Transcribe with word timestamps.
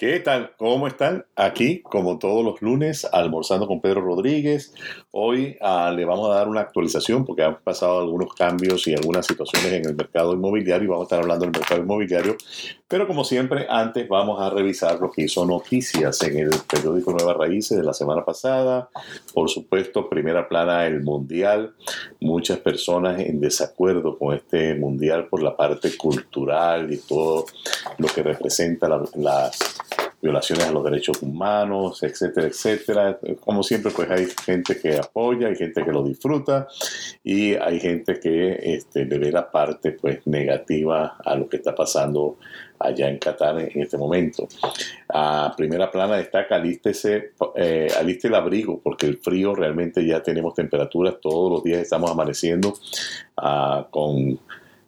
¿Qué 0.00 0.18
tal? 0.18 0.52
¿Cómo 0.56 0.86
están? 0.86 1.26
Aquí, 1.36 1.82
como 1.82 2.18
todos 2.18 2.42
los 2.42 2.62
lunes, 2.62 3.06
almorzando 3.12 3.66
con 3.66 3.82
Pedro 3.82 4.00
Rodríguez. 4.00 4.72
Hoy 5.10 5.58
ah, 5.60 5.92
le 5.94 6.06
vamos 6.06 6.30
a 6.30 6.36
dar 6.36 6.48
una 6.48 6.62
actualización 6.62 7.26
porque 7.26 7.42
han 7.42 7.58
pasado 7.58 7.98
algunos 7.98 8.32
cambios 8.32 8.88
y 8.88 8.94
algunas 8.94 9.26
situaciones 9.26 9.70
en 9.70 9.84
el 9.84 9.94
mercado 9.94 10.32
inmobiliario 10.32 10.86
y 10.86 10.88
vamos 10.88 11.02
a 11.02 11.04
estar 11.04 11.20
hablando 11.20 11.44
del 11.44 11.52
mercado 11.52 11.82
inmobiliario. 11.82 12.38
Pero 12.88 13.06
como 13.06 13.24
siempre, 13.24 13.66
antes 13.68 14.08
vamos 14.08 14.40
a 14.40 14.48
revisar 14.48 14.98
lo 15.00 15.10
que 15.10 15.24
hizo 15.24 15.44
noticias 15.44 16.22
en 16.22 16.38
el 16.38 16.50
periódico 16.66 17.12
Nueva 17.12 17.34
Raíces 17.34 17.76
de 17.76 17.84
la 17.84 17.92
semana 17.92 18.24
pasada. 18.24 18.88
Por 19.34 19.50
supuesto, 19.50 20.08
primera 20.08 20.48
plana 20.48 20.86
el 20.86 21.02
Mundial. 21.02 21.74
Muchas 22.20 22.58
personas 22.60 23.20
en 23.20 23.38
desacuerdo 23.38 24.18
con 24.18 24.34
este 24.34 24.74
Mundial 24.76 25.28
por 25.28 25.42
la 25.42 25.54
parte 25.54 25.94
cultural 25.94 26.90
y 26.90 26.96
todo 26.96 27.44
lo 27.98 28.08
que 28.08 28.22
representa 28.22 28.88
las 28.88 29.74
violaciones 30.20 30.66
a 30.66 30.72
los 30.72 30.84
derechos 30.84 31.22
humanos, 31.22 32.02
etcétera, 32.02 32.46
etcétera. 32.46 33.18
Como 33.40 33.62
siempre, 33.62 33.90
pues 33.90 34.10
hay 34.10 34.26
gente 34.44 34.78
que 34.78 34.98
apoya, 34.98 35.48
hay 35.48 35.56
gente 35.56 35.84
que 35.84 35.92
lo 35.92 36.02
disfruta 36.02 36.68
y 37.24 37.54
hay 37.54 37.80
gente 37.80 38.20
que 38.20 38.58
este, 38.62 39.04
le 39.04 39.18
ve 39.18 39.32
la 39.32 39.50
parte 39.50 39.92
pues 39.92 40.26
negativa 40.26 41.16
a 41.24 41.34
lo 41.36 41.48
que 41.48 41.56
está 41.56 41.74
pasando 41.74 42.36
allá 42.78 43.08
en 43.08 43.18
Qatar 43.18 43.60
en 43.60 43.80
este 43.80 43.96
momento. 43.96 44.48
A 45.08 45.52
primera 45.56 45.90
plana 45.90 46.16
destaca, 46.16 46.56
alístese, 46.56 47.32
eh, 47.54 47.88
aliste 47.98 48.28
el 48.28 48.34
abrigo, 48.34 48.80
porque 48.82 49.06
el 49.06 49.18
frío 49.18 49.54
realmente 49.54 50.04
ya 50.04 50.22
tenemos 50.22 50.54
temperaturas, 50.54 51.16
todos 51.20 51.50
los 51.50 51.62
días 51.62 51.80
estamos 51.80 52.10
amaneciendo 52.10 52.74
ah, 53.36 53.86
con... 53.90 54.38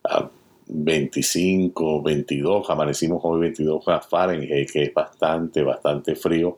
Ah, 0.04 0.28
25, 0.74 2.02
22, 2.02 2.70
amanecimos 2.70 3.20
hoy 3.24 3.40
22 3.40 3.86
a 3.88 4.00
Fahrenheit, 4.00 4.70
que 4.70 4.84
es 4.84 4.94
bastante, 4.94 5.62
bastante 5.62 6.16
frío. 6.16 6.56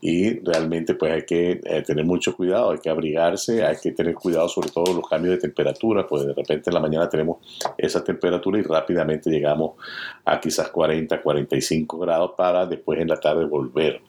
Y 0.00 0.40
realmente 0.40 0.94
pues 0.94 1.12
hay 1.12 1.22
que 1.24 1.60
eh, 1.64 1.82
tener 1.82 2.04
mucho 2.04 2.36
cuidado, 2.36 2.72
hay 2.72 2.78
que 2.78 2.90
abrigarse, 2.90 3.64
hay 3.64 3.76
que 3.80 3.92
tener 3.92 4.14
cuidado 4.14 4.48
sobre 4.48 4.70
todo 4.70 4.92
los 4.92 5.08
cambios 5.08 5.36
de 5.36 5.40
temperatura, 5.40 6.06
pues 6.06 6.26
de 6.26 6.34
repente 6.34 6.70
en 6.70 6.74
la 6.74 6.80
mañana 6.80 7.08
tenemos 7.08 7.38
esa 7.78 8.02
temperatura 8.02 8.58
y 8.58 8.62
rápidamente 8.62 9.30
llegamos 9.30 9.76
a 10.24 10.40
quizás 10.40 10.68
40, 10.70 11.22
45 11.22 11.98
grados 11.98 12.32
para 12.36 12.66
después 12.66 13.00
en 13.00 13.08
la 13.08 13.20
tarde 13.20 13.44
volver. 13.44 14.00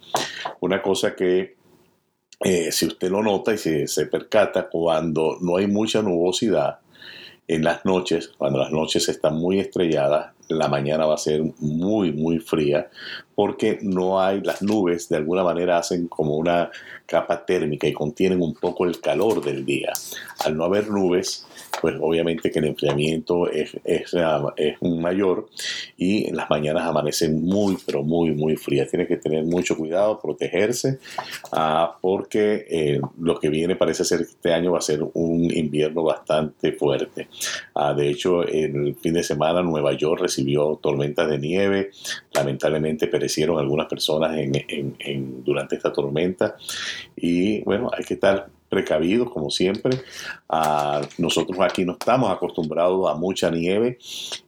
Una 0.62 0.82
cosa 0.82 1.16
que 1.16 1.56
eh, 2.40 2.72
si 2.72 2.86
usted 2.86 3.10
lo 3.10 3.24
nota 3.24 3.54
y 3.54 3.58
si 3.58 3.88
se 3.88 4.06
percata, 4.08 4.70
cuando 4.70 5.38
no 5.42 5.58
hay 5.58 5.68
mucha 5.68 6.02
nubosidad, 6.02 6.80
en 7.48 7.64
las 7.64 7.86
noches, 7.86 8.32
cuando 8.38 8.60
las 8.60 8.72
noches 8.72 9.08
están 9.10 9.38
muy 9.38 9.60
estrelladas, 9.60 10.34
la 10.50 10.68
mañana 10.68 11.06
va 11.06 11.16
a 11.16 11.18
ser 11.18 11.42
muy, 11.60 12.12
muy 12.12 12.40
fría 12.40 12.90
porque 13.38 13.78
no 13.84 14.20
hay, 14.20 14.42
las 14.42 14.64
nubes 14.64 15.10
de 15.10 15.18
alguna 15.18 15.44
manera 15.44 15.78
hacen 15.78 16.08
como 16.08 16.38
una 16.38 16.72
capa 17.06 17.46
térmica 17.46 17.88
y 17.88 17.94
contienen 17.94 18.42
un 18.42 18.56
poco 18.56 18.84
el 18.86 19.00
calor 19.00 19.46
del 19.46 19.64
día. 19.64 19.94
Al 20.44 20.58
no 20.58 20.64
haber 20.64 20.90
nubes, 20.90 21.46
pues 21.80 21.96
obviamente 22.02 22.50
que 22.50 22.58
el 22.58 22.66
enfriamiento 22.66 23.48
es, 23.48 23.78
es, 23.84 24.16
es 24.56 24.82
mayor 24.82 25.50
y 25.98 26.32
las 26.32 26.50
mañanas 26.50 26.88
amanecen 26.88 27.46
muy, 27.46 27.78
pero 27.86 28.02
muy, 28.04 28.32
muy 28.32 28.56
frías. 28.56 28.90
Tiene 28.90 29.06
que 29.06 29.18
tener 29.18 29.44
mucho 29.44 29.78
cuidado, 29.78 30.20
protegerse, 30.20 30.98
uh, 31.52 31.90
porque 32.02 32.66
eh, 32.70 33.02
lo 33.20 33.40
que 33.40 33.50
viene 33.50 33.76
parece 33.76 34.04
ser 34.04 34.20
que 34.20 34.32
este 34.32 34.54
año 34.54 34.72
va 34.72 34.80
a 34.80 34.82
ser 34.82 35.02
un 35.14 35.44
invierno 35.56 36.04
bastante 36.04 36.72
fuerte. 36.72 37.28
Uh, 37.76 37.94
de 37.94 38.10
hecho, 38.10 38.44
el 38.44 38.96
fin 38.96 39.14
de 39.14 39.24
semana 39.24 39.62
Nueva 39.62 39.94
York 39.94 40.22
recibió 40.22 40.80
tormentas 40.82 41.30
de 41.30 41.38
nieve, 41.38 41.92
lamentablemente 42.34 43.08
perecieron 43.28 43.60
algunas 43.60 43.88
personas 43.88 44.38
en, 44.38 44.56
en, 44.70 44.96
en, 45.00 45.44
durante 45.44 45.76
esta 45.76 45.92
tormenta 45.92 46.56
y 47.18 47.62
bueno, 47.64 47.92
hay 47.94 48.06
que 48.06 48.14
estar 48.14 48.48
precavidos 48.70 49.30
como 49.32 49.50
siempre. 49.50 50.02
Ah, 50.50 51.02
nosotros 51.18 51.58
aquí 51.62 51.84
no 51.86 51.94
estamos 51.94 52.32
acostumbrados 52.32 53.10
a 53.10 53.16
mucha 53.16 53.50
nieve 53.50 53.98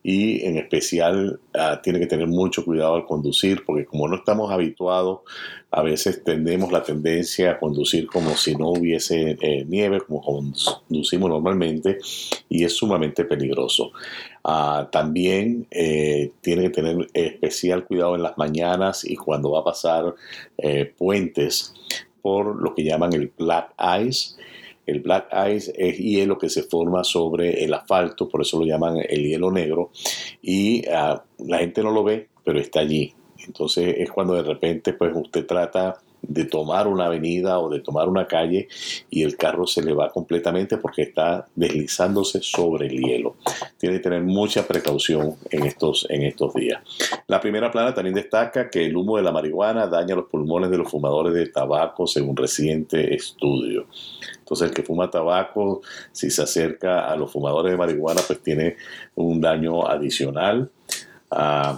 y 0.01 0.45
en 0.45 0.57
especial 0.57 1.39
ah, 1.53 1.79
tiene 1.81 1.99
que 1.99 2.07
tener 2.07 2.27
mucho 2.27 2.63
cuidado 2.63 2.95
al 2.95 3.05
conducir 3.05 3.63
porque 3.65 3.85
como 3.85 4.07
no 4.07 4.15
estamos 4.15 4.51
habituados, 4.51 5.19
a 5.71 5.81
veces 5.83 6.23
tendemos 6.23 6.71
la 6.71 6.83
tendencia 6.83 7.51
a 7.51 7.59
conducir 7.59 8.07
como 8.07 8.31
si 8.35 8.55
no 8.55 8.69
hubiese 8.69 9.37
eh, 9.41 9.65
nieve, 9.67 10.01
como 10.01 10.21
conducimos 10.21 11.29
normalmente 11.29 11.99
y 12.47 12.63
es 12.63 12.73
sumamente 12.73 13.25
peligroso. 13.25 13.91
Ah, 14.43 14.87
también 14.91 15.67
eh, 15.69 16.31
tiene 16.41 16.63
que 16.63 16.69
tener 16.69 17.07
especial 17.13 17.85
cuidado 17.85 18.15
en 18.15 18.23
las 18.23 18.37
mañanas 18.37 19.03
y 19.03 19.15
cuando 19.15 19.51
va 19.51 19.59
a 19.59 19.65
pasar 19.65 20.15
eh, 20.57 20.93
puentes 20.97 21.73
por 22.21 22.61
lo 22.61 22.73
que 22.73 22.83
llaman 22.83 23.13
el 23.13 23.31
black 23.37 23.73
ice. 24.01 24.35
El 24.85 25.01
black 25.01 25.27
ice 25.49 25.73
es 25.75 25.97
hielo 25.97 26.37
que 26.37 26.49
se 26.49 26.63
forma 26.63 27.03
sobre 27.03 27.63
el 27.63 27.73
asfalto, 27.73 28.27
por 28.27 28.41
eso 28.41 28.59
lo 28.59 28.65
llaman 28.65 28.97
el 28.97 29.23
hielo 29.23 29.51
negro. 29.51 29.91
Y 30.41 30.83
uh, 30.87 31.19
la 31.45 31.59
gente 31.59 31.83
no 31.83 31.91
lo 31.91 32.03
ve, 32.03 32.27
pero 32.43 32.59
está 32.59 32.79
allí. 32.79 33.13
Entonces 33.45 33.95
es 33.99 34.09
cuando 34.11 34.33
de 34.33 34.43
repente 34.43 34.93
pues 34.93 35.11
usted 35.15 35.45
trata 35.45 35.99
de 36.21 36.45
tomar 36.45 36.87
una 36.87 37.05
avenida 37.05 37.59
o 37.59 37.69
de 37.69 37.79
tomar 37.79 38.07
una 38.07 38.27
calle 38.27 38.67
y 39.09 39.23
el 39.23 39.37
carro 39.37 39.65
se 39.65 39.81
le 39.81 39.93
va 39.93 40.11
completamente 40.11 40.77
porque 40.77 41.03
está 41.03 41.47
deslizándose 41.55 42.41
sobre 42.41 42.87
el 42.87 42.99
hielo. 42.99 43.35
Tiene 43.77 43.97
que 43.97 44.03
tener 44.03 44.21
mucha 44.23 44.67
precaución 44.67 45.35
en 45.49 45.65
estos, 45.65 46.05
en 46.09 46.23
estos 46.23 46.53
días. 46.53 46.81
La 47.27 47.39
primera 47.39 47.71
plana 47.71 47.93
también 47.93 48.15
destaca 48.15 48.69
que 48.69 48.85
el 48.85 48.95
humo 48.95 49.17
de 49.17 49.23
la 49.23 49.31
marihuana 49.31 49.87
daña 49.87 50.15
los 50.15 50.25
pulmones 50.25 50.69
de 50.69 50.77
los 50.77 50.89
fumadores 50.89 51.33
de 51.33 51.47
tabaco 51.47 52.05
según 52.07 52.35
reciente 52.35 53.13
estudio. 53.15 53.87
Entonces 54.37 54.69
el 54.69 54.73
que 54.73 54.83
fuma 54.83 55.09
tabaco, 55.09 55.81
si 56.11 56.29
se 56.29 56.43
acerca 56.43 57.09
a 57.09 57.15
los 57.15 57.31
fumadores 57.31 57.71
de 57.71 57.77
marihuana, 57.77 58.21
pues 58.25 58.41
tiene 58.41 58.77
un 59.15 59.39
daño 59.39 59.87
adicional. 59.87 60.69
Uh, 61.31 61.77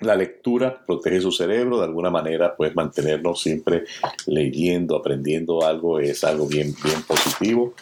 la 0.00 0.16
lectura 0.16 0.82
protege 0.86 1.20
su 1.20 1.32
cerebro, 1.32 1.78
de 1.78 1.84
alguna 1.84 2.10
manera, 2.10 2.54
pues 2.56 2.74
mantenernos 2.74 3.40
siempre 3.40 3.84
leyendo, 4.26 4.96
aprendiendo 4.96 5.64
algo 5.64 5.98
es 5.98 6.24
algo 6.24 6.46
bien, 6.46 6.74
bien 6.82 7.02
positivo. 7.02 7.74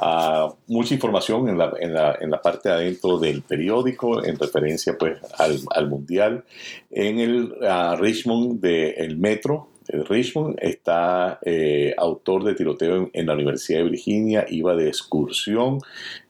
Uh, 0.00 0.54
mucha 0.68 0.94
información 0.94 1.48
en 1.48 1.58
la, 1.58 1.72
en, 1.80 1.92
la, 1.92 2.16
en 2.20 2.30
la, 2.30 2.40
parte 2.40 2.68
adentro 2.68 3.18
del 3.18 3.42
periódico 3.42 4.24
en 4.24 4.38
referencia 4.38 4.96
pues 4.96 5.18
al, 5.38 5.58
al 5.70 5.88
mundial. 5.88 6.44
En 6.88 7.18
el 7.18 7.52
uh, 7.60 7.96
Richmond 7.96 8.60
del 8.60 9.16
Metro 9.16 9.70
Richmond 9.88 10.56
está 10.60 11.38
eh, 11.42 11.94
autor 11.96 12.44
de 12.44 12.54
tiroteo 12.54 13.10
en, 13.12 13.26
la 13.26 13.32
Universidad 13.32 13.78
de 13.78 13.90
Virginia, 13.90 14.46
iba 14.48 14.74
de 14.74 14.88
excursión, 14.88 15.78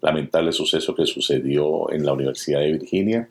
lamentable 0.01 0.53
suceso 0.53 0.95
que 0.95 1.07
sucedió 1.07 1.91
en 1.91 2.07
la 2.07 2.13
Universidad 2.13 2.61
de 2.61 2.73
Virginia. 2.73 3.29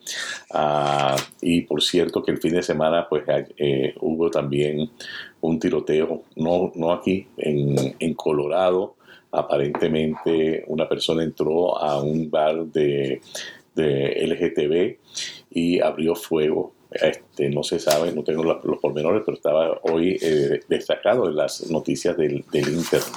Ah, 0.51 1.15
y 1.41 1.61
por 1.61 1.81
cierto 1.81 2.23
que 2.23 2.31
el 2.31 2.39
fin 2.39 2.53
de 2.53 2.63
semana 2.63 3.07
pues 3.09 3.23
eh, 3.57 3.95
hubo 4.01 4.29
también 4.29 4.89
un 5.41 5.59
tiroteo, 5.59 6.23
no, 6.35 6.71
no 6.75 6.91
aquí, 6.91 7.27
en, 7.37 8.13
Colorado. 8.15 8.95
Aparentemente 9.31 10.63
una 10.67 10.87
persona 10.87 11.23
entró 11.23 11.77
a 11.77 12.01
un 12.01 12.29
bar 12.29 12.65
de, 12.65 13.21
de 13.75 14.25
LGTB 14.25 14.97
y 15.51 15.79
abrió 15.79 16.15
fuego 16.15 16.73
este, 17.01 17.49
no 17.49 17.63
se 17.63 17.79
sabe, 17.79 18.11
no 18.11 18.23
tengo 18.23 18.43
los, 18.43 18.79
pormenores, 18.79 19.23
pero 19.25 19.37
estaba 19.37 19.79
hoy 19.83 20.17
eh, 20.21 20.61
destacado 20.67 21.27
en 21.27 21.35
las 21.35 21.69
noticias 21.69 22.17
del, 22.17 22.43
del, 22.51 22.69
Internet. 22.69 23.07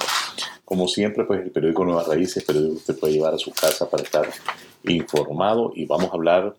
Como 0.65 0.87
siempre, 0.87 1.25
pues 1.25 1.41
el 1.41 1.51
periódico 1.51 1.83
Nuevas 1.83 2.07
Raíces, 2.07 2.37
el 2.37 2.43
periódico 2.45 2.73
que 2.73 2.79
usted 2.79 2.99
puede 2.99 3.13
llevar 3.13 3.33
a 3.33 3.37
su 3.37 3.51
casa 3.51 3.89
para 3.89 4.03
estar 4.03 4.29
informado 4.83 5.71
y 5.75 5.85
vamos 5.85 6.09
a 6.11 6.15
hablar 6.15 6.55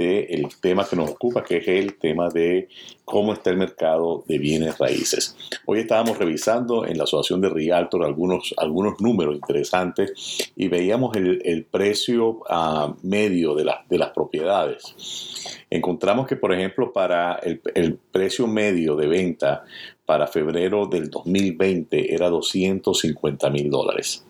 del 0.00 0.48
tema 0.60 0.88
que 0.88 0.96
nos 0.96 1.10
ocupa, 1.10 1.44
que 1.44 1.58
es 1.58 1.68
el 1.68 1.98
tema 1.98 2.30
de 2.30 2.68
cómo 3.04 3.34
está 3.34 3.50
el 3.50 3.58
mercado 3.58 4.24
de 4.26 4.38
bienes 4.38 4.78
raíces. 4.78 5.36
Hoy 5.66 5.80
estábamos 5.80 6.16
revisando 6.16 6.86
en 6.86 6.96
la 6.96 7.04
Asociación 7.04 7.42
de 7.42 7.50
Realtor 7.50 8.04
algunos, 8.04 8.54
algunos 8.56 8.98
números 9.00 9.34
interesantes 9.34 10.52
y 10.56 10.68
veíamos 10.68 11.14
el, 11.16 11.42
el 11.44 11.64
precio 11.64 12.40
uh, 12.48 12.94
medio 13.02 13.54
de, 13.54 13.64
la, 13.64 13.84
de 13.90 13.98
las 13.98 14.10
propiedades. 14.10 15.58
Encontramos 15.68 16.26
que, 16.26 16.36
por 16.36 16.54
ejemplo, 16.54 16.94
para 16.94 17.34
el, 17.34 17.60
el 17.74 17.96
precio 17.96 18.46
medio 18.46 18.96
de 18.96 19.06
venta 19.06 19.64
para 20.06 20.26
febrero 20.26 20.86
del 20.86 21.10
2020 21.10 22.14
era 22.14 22.30
250 22.30 23.50
mil 23.50 23.70
dólares. 23.70 24.24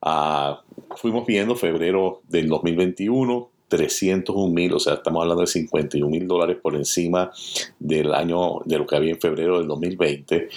Uh, 0.00 0.54
fuimos 0.96 1.26
viendo 1.26 1.56
febrero 1.56 2.22
del 2.28 2.48
2021, 2.48 3.51
301 3.72 4.52
mil, 4.52 4.74
o 4.74 4.78
sea, 4.78 4.94
estamos 4.94 5.22
hablando 5.22 5.40
de 5.40 5.46
51 5.46 6.06
mil 6.10 6.28
dólares 6.28 6.58
por 6.60 6.74
encima 6.74 7.32
del 7.78 8.12
año 8.12 8.60
de 8.66 8.76
lo 8.76 8.86
que 8.86 8.96
había 8.96 9.12
en 9.12 9.20
febrero 9.20 9.56
del 9.56 9.66
2020. 9.66 10.50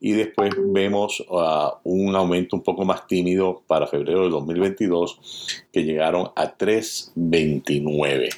Y 0.00 0.12
después 0.12 0.54
vemos 0.56 1.22
uh, 1.28 1.72
un 1.84 2.16
aumento 2.16 2.56
un 2.56 2.62
poco 2.62 2.86
más 2.86 3.06
tímido 3.06 3.62
para 3.66 3.86
febrero 3.86 4.22
del 4.22 4.30
2022, 4.30 5.60
que 5.70 5.84
llegaron 5.84 6.30
a 6.34 6.54
329. 6.54 8.30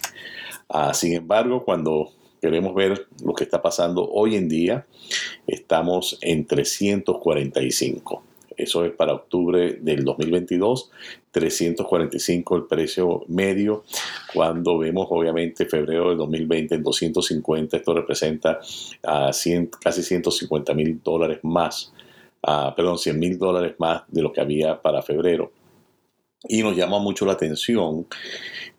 Uh, 0.69 0.93
sin 0.93 1.13
embargo, 1.15 1.65
cuando 1.65 2.11
queremos 2.43 2.75
ver 2.75 3.07
lo 3.25 3.33
que 3.33 3.45
está 3.45 3.63
pasando 3.63 4.11
hoy 4.11 4.35
en 4.35 4.49
día, 4.49 4.87
estamos 5.47 6.19
en 6.21 6.47
345. 6.47 8.25
Eso 8.57 8.85
es 8.85 8.93
para 8.93 9.13
octubre 9.13 9.79
del 9.81 10.05
2022, 10.05 10.91
345 11.31 12.57
el 12.57 12.65
precio 12.65 13.25
medio. 13.29 13.85
Cuando 14.33 14.79
vemos 14.79 15.07
obviamente 15.11 15.67
febrero 15.67 16.09
del 16.09 16.19
2020 16.19 16.75
en 16.77 16.83
250, 16.83 17.77
esto 17.77 17.95
representa 17.95 18.59
a 19.03 19.31
casi 19.81 20.03
150 20.03 20.75
mil 20.75 21.01
dólares 21.03 21.41
más, 21.43 21.93
perdón, 22.43 22.99
100 22.99 23.19
mil 23.19 23.39
dólares 23.39 23.75
más 23.79 24.03
de 24.09 24.23
lo 24.23 24.33
que 24.33 24.41
había 24.41 24.81
para 24.81 25.03
febrero. 25.03 25.53
Y 26.49 26.63
nos 26.63 26.77
llama 26.77 26.99
mucho 26.99 27.27
la 27.27 27.33
atención 27.33 28.07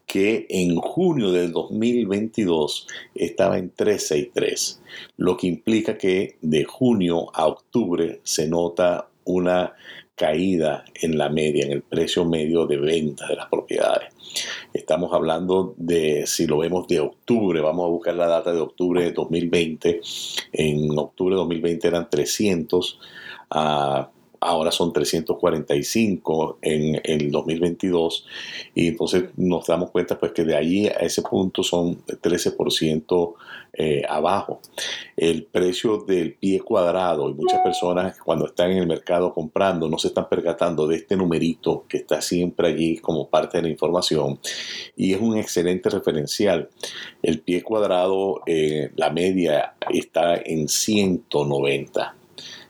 que 0.05 0.47
en 0.49 0.77
junio 0.77 1.33
del 1.33 1.51
2022 1.51 2.87
estaba 3.13 3.57
en 3.57 3.71
363, 3.71 4.81
lo 5.17 5.35
que 5.35 5.47
implica 5.47 5.97
que 5.97 6.37
de 6.41 6.63
junio 6.63 7.27
a 7.33 7.45
octubre 7.45 8.21
se 8.23 8.47
nota 8.47 9.09
una 9.27 9.73
caída 10.15 10.83
en 10.95 11.17
la 11.17 11.29
media, 11.29 11.65
en 11.65 11.71
el 11.73 11.81
precio 11.83 12.25
medio 12.25 12.65
de 12.65 12.77
venta 12.77 13.27
de 13.27 13.35
las 13.35 13.47
propiedades. 13.47 14.13
Estamos 14.73 15.13
hablando 15.13 15.75
de, 15.77 16.25
si 16.25 16.47
lo 16.47 16.57
vemos 16.57 16.87
de 16.87 16.99
octubre, 16.99 17.61
vamos 17.61 17.85
a 17.85 17.89
buscar 17.89 18.15
la 18.15 18.27
data 18.27 18.51
de 18.51 18.59
octubre 18.59 19.03
de 19.03 19.11
2020. 19.11 20.01
En 20.53 20.97
octubre 20.97 21.35
de 21.35 21.39
2020 21.39 21.87
eran 21.87 22.09
300. 22.09 22.99
a 23.51 24.09
ahora 24.39 24.71
son 24.71 24.93
345 24.93 26.59
en 26.61 27.01
el 27.03 27.31
2022 27.31 28.25
y 28.75 28.87
entonces 28.87 29.25
nos 29.35 29.65
damos 29.65 29.91
cuenta 29.91 30.17
pues 30.17 30.31
que 30.31 30.43
de 30.43 30.55
ahí 30.55 30.87
a 30.87 30.99
ese 30.99 31.21
punto 31.21 31.63
son 31.63 32.03
13% 32.05 33.33
eh, 33.73 34.03
abajo. 34.09 34.61
El 35.15 35.43
precio 35.43 35.97
del 35.99 36.33
pie 36.33 36.59
cuadrado 36.61 37.29
y 37.29 37.33
muchas 37.33 37.61
personas 37.61 38.17
cuando 38.19 38.47
están 38.47 38.71
en 38.71 38.79
el 38.79 38.87
mercado 38.87 39.33
comprando 39.33 39.87
no 39.87 39.97
se 39.97 40.07
están 40.07 40.27
percatando 40.29 40.87
de 40.87 40.97
este 40.97 41.15
numerito 41.15 41.85
que 41.87 41.97
está 41.97 42.21
siempre 42.21 42.69
allí 42.69 42.97
como 42.97 43.29
parte 43.29 43.57
de 43.57 43.63
la 43.63 43.69
información 43.69 44.39
y 44.95 45.13
es 45.13 45.21
un 45.21 45.37
excelente 45.37 45.89
referencial. 45.89 46.69
El 47.21 47.41
pie 47.41 47.61
cuadrado, 47.61 48.41
eh, 48.45 48.91
la 48.95 49.11
media 49.11 49.75
está 49.89 50.35
en 50.35 50.67
190 50.67 52.16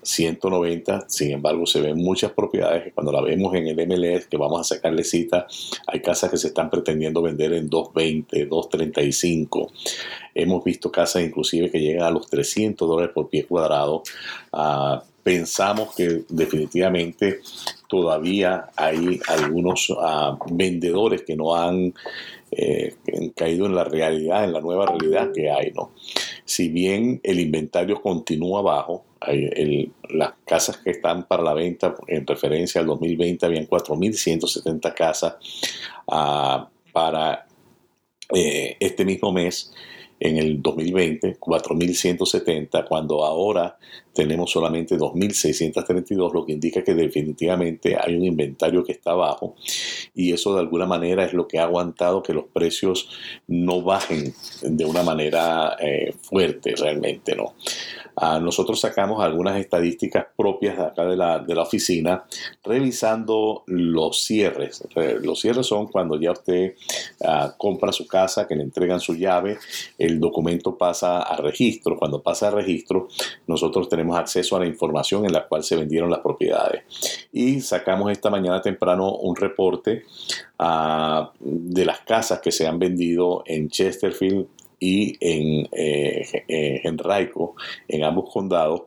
190, 0.07 1.05
sin 1.09 1.31
embargo 1.31 1.65
se 1.65 1.81
ven 1.81 1.97
muchas 1.97 2.31
propiedades 2.31 2.83
que 2.83 2.91
cuando 2.91 3.11
la 3.11 3.21
vemos 3.21 3.53
en 3.55 3.67
el 3.67 3.87
MLS 3.87 4.27
que 4.27 4.37
vamos 4.37 4.61
a 4.61 4.75
sacarle 4.75 5.03
cita, 5.03 5.47
hay 5.85 6.01
casas 6.01 6.31
que 6.31 6.37
se 6.37 6.47
están 6.47 6.69
pretendiendo 6.69 7.21
vender 7.21 7.53
en 7.53 7.69
220, 7.69 8.45
235. 8.45 9.71
Hemos 10.33 10.63
visto 10.63 10.91
casas 10.91 11.23
inclusive 11.23 11.69
que 11.69 11.81
llegan 11.81 12.05
a 12.05 12.11
los 12.11 12.29
300 12.29 12.87
dólares 12.87 13.11
por 13.13 13.29
pie 13.29 13.45
cuadrado. 13.45 14.03
Ah, 14.53 15.03
pensamos 15.23 15.93
que 15.93 16.23
definitivamente 16.29 17.41
todavía 17.89 18.69
hay 18.77 19.19
algunos 19.27 19.93
ah, 19.99 20.37
vendedores 20.49 21.23
que 21.23 21.35
no 21.35 21.53
han 21.53 21.93
eh, 22.49 22.95
caído 23.35 23.65
en 23.65 23.75
la 23.75 23.83
realidad, 23.83 24.45
en 24.45 24.53
la 24.53 24.61
nueva 24.61 24.85
realidad 24.85 25.33
que 25.33 25.51
hay, 25.51 25.73
¿no? 25.73 25.91
Si 26.45 26.69
bien 26.69 27.19
el 27.23 27.41
inventario 27.41 28.01
continúa 28.01 28.61
bajo, 28.61 29.03
las 30.09 30.33
casas 30.45 30.77
que 30.77 30.91
están 30.91 31.27
para 31.27 31.43
la 31.43 31.53
venta 31.53 31.95
en 32.07 32.25
referencia 32.25 32.81
al 32.81 32.87
2020 32.87 33.45
habían 33.45 33.67
4.170 33.67 34.93
casas 34.93 35.35
ah, 36.07 36.69
para 36.91 37.47
eh, 38.33 38.75
este 38.79 39.05
mismo 39.05 39.31
mes 39.31 39.71
en 40.19 40.37
el 40.37 40.61
2020, 40.61 41.39
4.170, 41.39 42.87
cuando 42.87 43.23
ahora 43.23 43.77
tenemos 44.13 44.49
solamente 44.51 44.97
2.632, 44.97 46.33
lo 46.33 46.45
que 46.45 46.53
indica 46.53 46.83
que 46.83 46.95
definitivamente 46.95 47.95
hay 47.95 48.15
un 48.15 48.23
inventario 48.23 48.83
que 48.83 48.93
está 48.93 49.13
bajo 49.13 49.55
y 50.15 50.33
eso 50.33 50.55
de 50.55 50.61
alguna 50.61 50.87
manera 50.87 51.23
es 51.23 51.33
lo 51.33 51.47
que 51.47 51.59
ha 51.59 51.65
aguantado 51.65 52.23
que 52.23 52.33
los 52.33 52.45
precios 52.45 53.09
no 53.47 53.83
bajen 53.83 54.33
de 54.63 54.85
una 54.85 55.03
manera 55.03 55.77
eh, 55.79 56.13
fuerte 56.19 56.73
realmente, 56.75 57.35
¿no? 57.35 57.53
Ah, 58.19 58.39
nosotros 58.39 58.79
sacamos 58.79 59.23
algunas 59.23 59.59
estadísticas 59.59 60.25
propias 60.35 60.75
de 60.75 60.83
acá 60.83 61.05
de 61.05 61.15
la, 61.15 61.61
oficina 61.61 62.23
revisando 62.63 63.63
los 63.67 64.23
cierres. 64.23 64.83
Eh, 64.95 65.17
los 65.21 65.39
cierres 65.39 65.67
son 65.67 65.87
cuando 65.87 66.19
ya 66.19 66.31
usted 66.31 66.73
ah, 67.23 67.53
compra 67.57 67.91
su 67.91 68.07
casa, 68.07 68.47
que 68.47 68.55
le 68.55 68.63
entregan 68.63 68.99
su 68.99 69.15
llave, 69.15 69.59
el 69.99 70.19
documento 70.19 70.77
pasa 70.77 71.21
a 71.21 71.37
registro. 71.37 71.97
Cuando 71.97 72.23
pasa 72.23 72.47
a 72.47 72.51
registro, 72.51 73.07
nosotros 73.45 73.87
tenemos 73.87 74.17
acceso 74.17 74.55
a 74.55 74.61
la 74.61 74.65
información 74.65 75.25
en 75.25 75.33
la 75.33 75.47
cual 75.47 75.63
se 75.63 75.75
vendieron 75.75 76.09
las 76.09 76.21
propiedades. 76.21 76.83
Y 77.31 77.61
sacamos 77.61 78.11
esta 78.11 78.31
mañana 78.31 78.61
temprano 78.61 79.15
un 79.15 79.35
reporte 79.35 80.05
ah, 80.57 81.31
de 81.39 81.85
las 81.85 81.99
casas 81.99 82.39
que 82.39 82.51
se 82.51 82.65
han 82.65 82.79
vendido 82.79 83.43
en 83.45 83.69
Chesterfield, 83.69 84.47
y 84.79 85.17
en, 85.19 85.67
eh, 85.71 86.81
en 86.83 86.97
Raico, 86.97 87.55
en 87.87 88.03
ambos 88.03 88.31
condados. 88.31 88.83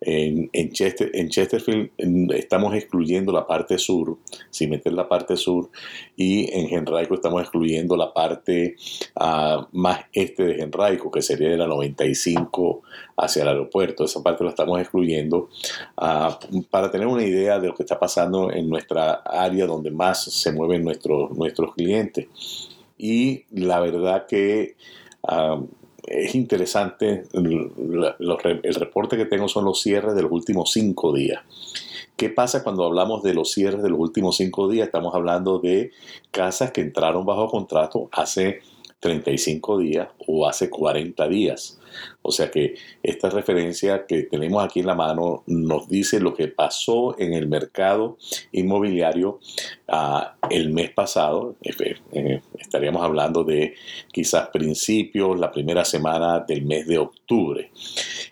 En, 0.00 0.48
en, 0.52 0.70
Chester, 0.72 1.10
en 1.14 1.28
Chesterfield 1.28 1.90
estamos 2.34 2.74
excluyendo 2.74 3.32
la 3.32 3.46
parte 3.46 3.78
sur, 3.78 4.18
sin 4.50 4.70
meter 4.70 4.92
la 4.92 5.08
parte 5.08 5.36
sur, 5.36 5.70
y 6.16 6.50
en 6.52 6.72
Henraico 6.72 7.14
estamos 7.14 7.42
excluyendo 7.42 7.96
la 7.96 8.12
parte 8.12 8.76
uh, 9.16 9.64
más 9.72 10.00
este 10.12 10.44
de 10.44 10.62
Henraico, 10.62 11.10
que 11.10 11.22
sería 11.22 11.50
de 11.50 11.56
la 11.56 11.66
95 11.66 12.82
hacia 13.16 13.42
el 13.42 13.48
aeropuerto. 13.48 14.04
Esa 14.04 14.22
parte 14.22 14.44
la 14.44 14.50
estamos 14.50 14.80
excluyendo 14.80 15.48
uh, 15.96 16.62
para 16.70 16.90
tener 16.90 17.06
una 17.06 17.24
idea 17.24 17.58
de 17.58 17.68
lo 17.68 17.74
que 17.74 17.82
está 17.82 17.98
pasando 17.98 18.52
en 18.52 18.68
nuestra 18.68 19.14
área 19.24 19.66
donde 19.66 19.90
más 19.90 20.24
se 20.24 20.52
mueven 20.52 20.84
nuestros, 20.84 21.30
nuestros 21.36 21.74
clientes. 21.74 22.28
Y 22.98 23.44
la 23.50 23.80
verdad 23.80 24.26
que 24.26 24.76
es 26.06 26.34
interesante, 26.34 27.24
el, 27.32 28.74
reporte 28.74 29.16
que 29.16 29.24
tengo 29.24 29.48
son 29.48 29.64
los 29.64 29.80
cierres 29.80 30.14
de 30.14 30.22
los 30.22 30.30
últimos 30.30 30.72
cinco 30.72 31.12
días. 31.12 31.42
¿Qué 32.16 32.30
pasa 32.30 32.62
cuando 32.62 32.84
hablamos 32.84 33.22
de 33.22 33.34
los 33.34 33.50
cierres 33.50 33.82
de 33.82 33.90
los 33.90 33.98
últimos 33.98 34.36
cinco 34.36 34.68
días? 34.68 34.86
Estamos 34.86 35.14
hablando 35.14 35.58
de 35.58 35.90
casas 36.30 36.70
que 36.70 36.80
entraron 36.80 37.26
bajo 37.26 37.48
contrato 37.48 38.08
hace 38.12 38.60
35 39.00 39.78
días 39.78 40.08
o 40.26 40.48
hace 40.48 40.70
40 40.70 41.28
días. 41.28 41.78
O 42.22 42.32
sea 42.32 42.50
que 42.50 42.74
esta 43.02 43.30
referencia 43.30 44.06
que 44.06 44.22
tenemos 44.22 44.64
aquí 44.64 44.80
en 44.80 44.86
la 44.86 44.94
mano 44.94 45.44
nos 45.46 45.88
dice 45.88 46.20
lo 46.20 46.34
que 46.34 46.48
pasó 46.48 47.18
en 47.18 47.32
el 47.32 47.48
mercado 47.48 48.18
inmobiliario 48.52 49.38
ah, 49.88 50.36
el 50.50 50.70
mes 50.72 50.90
pasado. 50.90 51.56
Estaríamos 52.86 53.04
hablando 53.04 53.44
de 53.44 53.74
quizás 54.12 54.48
principios, 54.48 55.38
la 55.38 55.50
primera 55.50 55.84
semana 55.84 56.40
del 56.40 56.64
mes 56.64 56.86
de 56.86 56.98
octubre. 56.98 57.70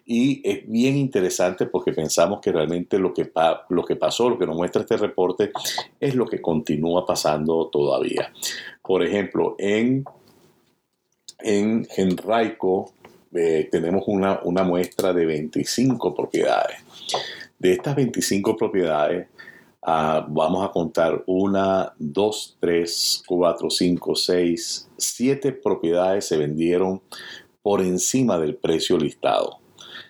Y 0.06 0.40
es 0.49 0.68
bien 0.68 0.96
interesante 0.96 1.66
porque 1.66 1.92
pensamos 1.92 2.40
que 2.40 2.52
realmente 2.52 2.99
lo 2.99 3.12
que, 3.12 3.30
lo 3.70 3.84
que 3.84 3.96
pasó, 3.96 4.30
lo 4.30 4.38
que 4.38 4.46
nos 4.46 4.56
muestra 4.56 4.82
este 4.82 4.96
reporte, 4.96 5.50
es 5.99 6.14
lo 6.14 6.26
que 6.26 6.40
continúa 6.40 7.04
pasando 7.04 7.68
todavía. 7.68 8.32
Por 8.82 9.02
ejemplo, 9.02 9.56
en 9.58 10.04
en 11.44 11.87
Henraico 11.94 12.92
eh, 13.34 13.68
tenemos 13.70 14.04
una, 14.06 14.40
muestra 14.64 15.12
de 15.12 15.26
25 15.26 16.14
propiedades. 16.14 16.78
De 17.58 17.73
estas 17.73 17.94
25 17.96 18.56
propiedades, 18.56 19.28
ah, 19.85 20.26
vamos 20.29 20.64
a 20.64 20.71
contar 20.71 21.23
una, 21.26 21.93
dos, 21.99 22.57
tres, 22.61 23.23
cuatro, 23.26 23.71
cinco, 23.71 24.14
seis, 24.14 24.88
siete 24.97 25.53
propiedades 25.53 26.26
se 26.26 26.37
vendieron 26.37 27.03
por 27.62 27.81
encima 27.81 28.38
del 28.38 28.57
precio 28.57 28.99
listado. 28.99 29.59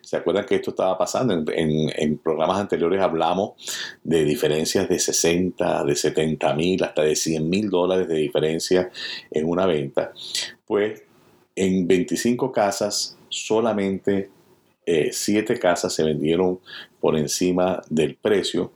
¿Se 0.00 0.16
acuerdan 0.16 0.44
que 0.44 0.56
esto 0.56 0.70
estaba 0.70 0.98
pasando? 0.98 1.34
En, 1.52 2.18
programas 2.18 2.60
anteriores 2.60 3.00
hablamos 3.00 3.52
de 4.02 4.24
diferencias 4.24 4.88
de 4.88 4.98
60, 4.98 5.84
de 5.84 5.96
70 5.96 6.54
mil, 6.54 6.84
hasta 6.84 7.02
de 7.02 7.16
100 7.16 7.48
mil 7.48 7.70
dólares 7.70 8.06
de 8.08 8.16
diferencia 8.16 8.90
en 9.30 9.48
una 9.48 9.66
venta. 9.66 10.12
Pues 10.66 11.02
en 11.56 11.86
25 11.86 12.52
casas, 12.52 13.16
solamente 13.28 14.30
7 14.86 15.52
eh, 15.52 15.58
casas 15.58 15.94
se 15.94 16.04
vendieron 16.04 16.60
por 17.00 17.16
encima 17.16 17.82
del 17.88 18.16
precio 18.16 18.72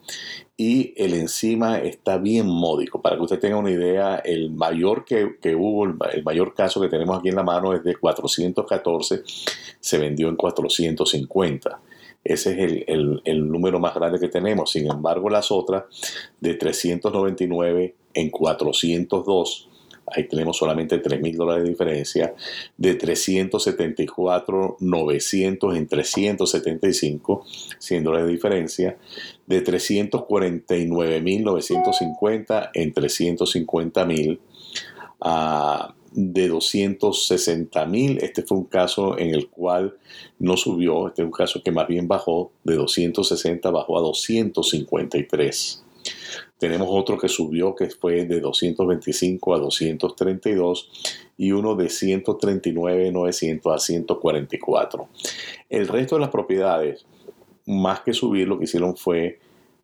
y 0.61 0.93
el 0.97 1.15
encima 1.15 1.79
está 1.79 2.19
bien 2.19 2.49
módico. 2.49 3.00
Para 3.00 3.15
que 3.15 3.23
usted 3.23 3.38
tenga 3.38 3.57
una 3.57 3.71
idea, 3.71 4.17
el 4.17 4.50
mayor 4.50 5.05
que, 5.05 5.55
hubo, 5.55 5.85
el, 5.85 6.25
mayor 6.25 6.53
caso 6.53 6.81
que 6.81 6.88
tenemos 6.88 7.17
aquí 7.17 7.29
en 7.29 7.37
la 7.37 7.45
mano 7.45 7.73
es 7.73 7.85
de 7.85 7.95
414, 7.95 9.23
se 9.79 9.99
vendió 9.99 10.29
en 10.29 10.35
450. 10.35 11.81
Ese 12.25 12.50
es 12.50 12.85
el, 12.88 13.23
el 13.25 13.49
número 13.49 13.79
más 13.79 13.95
grande 13.95 14.19
que 14.19 14.29
tenemos. 14.29 14.73
Sin 14.73 14.91
embargo, 14.91 15.31
las 15.31 15.53
otras 15.53 15.85
de 16.41 16.55
399 16.55 17.95
en 18.15 18.31
402 18.31 19.69
ahí 20.11 20.25
tenemos 20.25 20.57
solamente 20.57 20.99
3 20.99 21.21
mil 21.21 21.37
dólares 21.37 21.65
de 21.65 21.71
diferencia, 21.71 22.35
de 22.77 22.95
374, 22.95 24.79
900 24.81 25.77
en 25.77 25.87
375, 25.87 27.45
100 27.79 28.05
dólares 28.05 28.27
de 28.27 28.33
diferencia, 28.33 28.97
de 29.49 29.62
349 29.62 31.21
mil 31.23 31.43
950 31.43 32.71
en 32.75 32.93
350 32.93 34.05
mil, 34.05 34.40
a 35.21 35.95
de 36.12 36.49
260 36.49 37.87
mil. 37.87 38.19
Este 38.19 38.43
fue 38.43 38.59
un 38.59 38.64
caso 38.64 39.19
en 39.19 39.35
el 39.35 39.49
cual 39.49 39.97
no 40.38 40.57
subió, 40.57 41.09
este 41.09 41.23
es 41.23 41.26
un 41.26 41.33
caso 41.33 41.62
que 41.62 41.73
más 41.73 41.88
bien 41.88 42.09
bajó, 42.09 42.52
de 42.64 42.76
260 42.76 43.71
bajó 43.71 43.99
a 43.99 44.02
253. 44.02 45.85
Tenemos 46.59 46.88
otro 46.90 47.19
que 47.19 47.28
subió, 47.28 47.75
que 47.75 47.88
fue 47.90 48.25
de 48.25 48.40
225 48.40 49.55
a 49.55 49.59
232 49.59 50.90
y 51.37 51.52
uno 51.52 51.75
de 51.76 51.88
139, 51.88 53.12
900 53.12 53.75
a 53.75 53.78
144. 53.78 55.09
El 55.69 55.87
resto 55.87 56.17
de 56.17 56.21
las 56.21 56.31
propiedades, 56.31 57.07
más 57.68 58.00
que 58.00 58.12
subir, 58.12 58.48
lo 58.48 58.58
que 58.58 58.64
hicieron 58.64 58.96
fue 58.96 59.38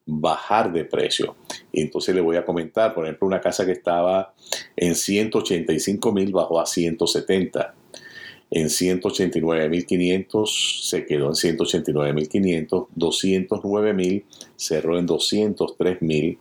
bajar 0.06 0.72
de 0.72 0.84
precio. 0.84 1.36
Y 1.70 1.82
entonces 1.82 2.14
le 2.14 2.20
voy 2.20 2.36
a 2.36 2.44
comentar, 2.44 2.94
por 2.94 3.04
ejemplo, 3.04 3.26
una 3.26 3.40
casa 3.40 3.64
que 3.64 3.72
estaba 3.72 4.34
en 4.76 4.94
185 4.94 6.12
mil 6.12 6.32
bajó 6.32 6.60
a 6.60 6.66
170. 6.66 7.74
En 8.50 8.66
189.500 8.66 10.82
se 10.82 11.06
quedó 11.06 11.26
en 11.26 11.32
189.500, 11.32 12.88
209.000 12.96 14.24
cerró 14.56 14.98
en 14.98 15.08
203.000, 15.08 16.38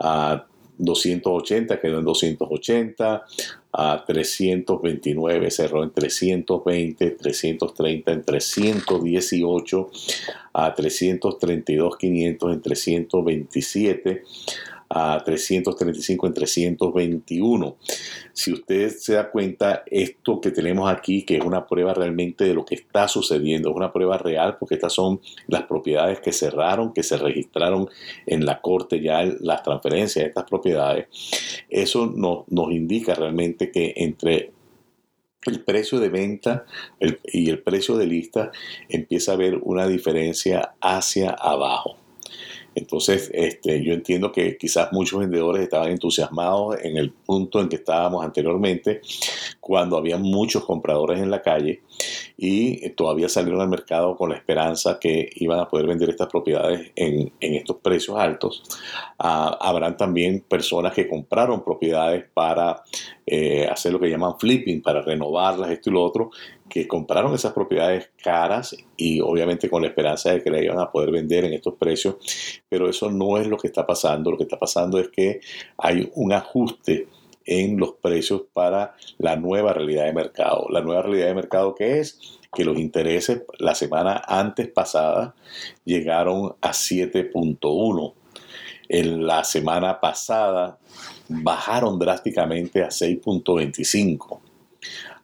a 0.00 0.46
280 0.78 1.80
quedó 1.80 1.98
en 1.98 2.04
280, 2.04 3.24
a 3.72 4.04
329 4.06 5.50
cerró 5.50 5.82
en 5.82 5.90
320, 5.90 7.10
330 7.10 8.12
en 8.12 8.22
318, 8.22 9.90
a 10.52 10.74
332 10.74 11.96
500 11.96 12.52
en 12.52 12.62
327 12.62 14.22
a 14.94 15.20
335 15.24 16.26
en 16.28 16.34
321. 16.34 17.76
Si 18.32 18.52
usted 18.52 18.90
se 18.90 19.14
da 19.14 19.30
cuenta, 19.30 19.82
esto 19.86 20.40
que 20.40 20.52
tenemos 20.52 20.88
aquí, 20.88 21.24
que 21.24 21.36
es 21.36 21.44
una 21.44 21.66
prueba 21.66 21.92
realmente 21.92 22.44
de 22.44 22.54
lo 22.54 22.64
que 22.64 22.76
está 22.76 23.08
sucediendo, 23.08 23.70
es 23.70 23.76
una 23.76 23.92
prueba 23.92 24.18
real 24.18 24.56
porque 24.58 24.76
estas 24.76 24.92
son 24.92 25.20
las 25.48 25.64
propiedades 25.64 26.20
que 26.20 26.32
cerraron, 26.32 26.92
que 26.92 27.02
se 27.02 27.16
registraron 27.16 27.88
en 28.24 28.46
la 28.46 28.60
corte 28.60 29.00
ya 29.00 29.24
las 29.40 29.64
transferencias 29.64 30.22
de 30.22 30.28
estas 30.28 30.44
propiedades. 30.44 31.08
Eso 31.68 32.06
nos, 32.06 32.46
nos 32.48 32.70
indica 32.70 33.14
realmente 33.14 33.72
que 33.72 33.94
entre 33.96 34.52
el 35.46 35.60
precio 35.64 35.98
de 35.98 36.08
venta 36.08 36.66
y 37.24 37.50
el 37.50 37.62
precio 37.62 37.96
de 37.96 38.06
lista 38.06 38.52
empieza 38.88 39.32
a 39.32 39.34
haber 39.34 39.58
una 39.60 39.88
diferencia 39.88 40.74
hacia 40.80 41.30
abajo. 41.30 42.03
Entonces, 42.74 43.30
este, 43.32 43.82
yo 43.82 43.94
entiendo 43.94 44.32
que 44.32 44.56
quizás 44.56 44.92
muchos 44.92 45.20
vendedores 45.20 45.62
estaban 45.62 45.90
entusiasmados 45.90 46.76
en 46.82 46.96
el 46.96 47.10
punto 47.10 47.60
en 47.60 47.68
que 47.68 47.76
estábamos 47.76 48.24
anteriormente, 48.24 49.00
cuando 49.60 49.96
había 49.96 50.18
muchos 50.18 50.64
compradores 50.64 51.20
en 51.20 51.30
la 51.30 51.42
calle 51.42 51.82
y 52.36 52.90
todavía 52.90 53.28
salieron 53.28 53.60
al 53.60 53.68
mercado 53.68 54.16
con 54.16 54.30
la 54.30 54.36
esperanza 54.36 54.98
que 54.98 55.30
iban 55.36 55.60
a 55.60 55.68
poder 55.68 55.86
vender 55.86 56.10
estas 56.10 56.28
propiedades 56.28 56.90
en, 56.96 57.32
estos 57.40 57.76
precios 57.76 58.18
altos. 58.18 58.62
Ah, 59.18 59.56
habrán 59.60 59.96
también 59.96 60.40
personas 60.40 60.92
que 60.94 61.08
compraron 61.08 61.64
propiedades 61.64 62.24
para 62.34 62.82
eh, 63.24 63.66
hacer 63.70 63.92
lo 63.92 64.00
que 64.00 64.10
llaman 64.10 64.38
flipping, 64.38 64.82
para 64.82 65.02
renovarlas, 65.02 65.70
esto 65.70 65.90
y 65.90 65.92
lo 65.92 66.02
otro, 66.02 66.30
que 66.68 66.88
compraron 66.88 67.34
esas 67.34 67.52
propiedades 67.52 68.10
caras 68.20 68.76
y 68.96 69.20
obviamente 69.20 69.70
con 69.70 69.82
la 69.82 69.88
esperanza 69.88 70.32
de 70.32 70.42
que 70.42 70.50
la 70.50 70.60
iban 70.60 70.80
a 70.80 70.90
poder 70.90 71.12
vender 71.12 71.44
en 71.44 71.52
estos 71.52 71.74
precios, 71.74 72.16
pero 72.68 72.88
eso 72.88 73.10
no 73.10 73.38
es 73.38 73.46
lo 73.46 73.56
que 73.56 73.68
está 73.68 73.86
pasando. 73.86 74.32
Lo 74.32 74.36
que 74.36 74.44
está 74.44 74.58
pasando 74.58 74.98
es 74.98 75.08
que 75.08 75.40
hay 75.78 76.10
un 76.14 76.32
ajuste 76.32 77.06
en 77.46 77.78
los 77.78 77.94
precios 77.94 78.42
para 78.52 78.94
la 79.18 79.36
nueva 79.36 79.72
realidad 79.72 80.04
de 80.04 80.12
mercado. 80.12 80.66
La 80.70 80.80
nueva 80.80 81.02
realidad 81.02 81.26
de 81.26 81.34
mercado 81.34 81.74
que 81.74 82.00
es 82.00 82.38
que 82.54 82.64
los 82.64 82.78
intereses 82.78 83.42
la 83.58 83.74
semana 83.74 84.22
antes 84.26 84.68
pasada 84.68 85.34
llegaron 85.84 86.54
a 86.60 86.70
7.1. 86.70 88.14
En 88.88 89.26
la 89.26 89.44
semana 89.44 90.00
pasada 90.00 90.78
bajaron 91.28 91.98
drásticamente 91.98 92.82
a 92.82 92.88
6.25. 92.88 94.40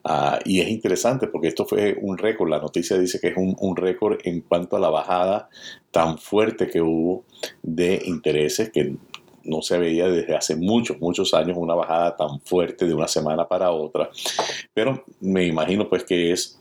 Ah, 0.02 0.38
y 0.46 0.60
es 0.60 0.68
interesante 0.68 1.26
porque 1.26 1.48
esto 1.48 1.66
fue 1.66 1.98
un 2.00 2.16
récord, 2.16 2.48
la 2.48 2.58
noticia 2.58 2.96
dice 2.96 3.20
que 3.20 3.28
es 3.28 3.36
un, 3.36 3.54
un 3.60 3.76
récord 3.76 4.18
en 4.24 4.40
cuanto 4.40 4.76
a 4.76 4.80
la 4.80 4.88
bajada 4.88 5.50
tan 5.90 6.16
fuerte 6.16 6.68
que 6.68 6.80
hubo 6.80 7.24
de 7.62 8.00
intereses 8.06 8.70
que 8.70 8.96
no 9.44 9.62
se 9.62 9.78
veía 9.78 10.08
desde 10.08 10.36
hace 10.36 10.56
muchos, 10.56 11.00
muchos 11.00 11.34
años 11.34 11.56
una 11.56 11.74
bajada 11.74 12.16
tan 12.16 12.40
fuerte 12.40 12.86
de 12.86 12.94
una 12.94 13.08
semana 13.08 13.46
para 13.46 13.70
otra. 13.70 14.10
Pero 14.72 15.04
me 15.20 15.46
imagino 15.46 15.88
pues 15.88 16.04
que 16.04 16.32
es 16.32 16.60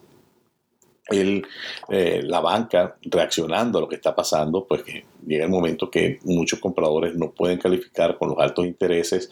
el, 1.08 1.46
eh, 1.90 2.22
la 2.24 2.40
banca 2.40 2.98
reaccionando 3.02 3.78
a 3.78 3.82
lo 3.82 3.90
que 3.90 3.96
está 3.96 4.16
pasando, 4.16 4.66
pues 4.66 4.84
que 4.84 5.06
llega 5.26 5.46
el 5.46 5.52
momento 5.52 5.90
que 5.90 6.20
muchos 6.24 6.60
compradores 6.60 7.16
no 7.16 7.32
pueden 7.32 7.58
calificar 7.58 8.18
con 8.18 8.30
los 8.30 8.40
altos 8.40 8.66
intereses. 8.66 9.30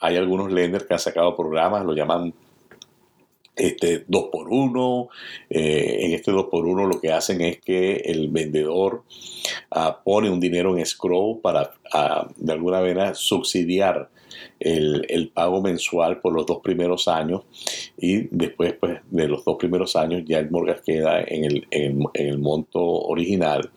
Hay 0.00 0.16
algunos 0.16 0.52
lenders 0.52 0.84
que 0.84 0.94
han 0.94 1.00
sacado 1.00 1.36
programas, 1.36 1.84
lo 1.84 1.94
llaman 1.94 2.32
este 3.58 4.04
2 4.06 4.24
por 4.30 4.48
1 4.48 5.08
eh, 5.50 5.98
en 6.00 6.12
este 6.12 6.30
2 6.30 6.46
por 6.50 6.66
1 6.66 6.86
lo 6.86 7.00
que 7.00 7.12
hacen 7.12 7.40
es 7.40 7.60
que 7.60 7.96
el 7.96 8.28
vendedor 8.28 9.04
ah, 9.70 10.00
pone 10.04 10.30
un 10.30 10.40
dinero 10.40 10.74
en 10.74 10.80
escrow 10.80 11.40
para 11.40 11.72
ah, 11.92 12.28
de 12.36 12.52
alguna 12.52 12.80
manera 12.80 13.14
subsidiar 13.14 14.10
el, 14.60 15.30
pago 15.32 15.60
mensual 15.60 16.20
por 16.20 16.32
los 16.32 16.46
dos 16.46 16.60
primeros 16.62 17.08
años 17.08 17.42
y 17.96 18.28
después 18.30 18.74
pues, 18.74 19.00
de 19.10 19.28
los 19.28 19.44
dos 19.44 19.56
primeros 19.56 19.96
años 19.96 20.22
ya 20.26 20.38
el 20.38 20.50
mortgage 20.50 20.82
queda 20.84 21.20
en 21.20 21.44
el, 21.44 21.66
en 21.70 22.02
el, 22.14 22.38
monto 22.38 22.80
original. 22.80 23.70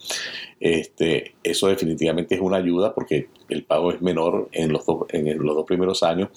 Este, 0.59 1.35
eso 1.43 1.67
definitivamente 1.67 2.35
es 2.35 2.41
una 2.41 2.57
ayuda 2.57 2.93
porque 2.93 3.29
el 3.49 3.63
pago 3.63 3.91
es 3.91 4.01
menor 4.01 4.49
en 4.51 4.71
los, 4.71 4.83
en 5.09 5.37
los 5.37 5.55
dos 5.55 5.65
primeros 5.65 6.03
años. 6.03 6.29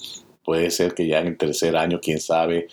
Puede 0.45 0.71
ser 0.71 0.95
que 0.95 1.07
ya 1.07 1.21
en 1.21 1.29
el 1.29 1.39
tercer 1.39 1.77
año, 1.77 2.01
quién 2.03 2.21
sabe, 2.21 2.69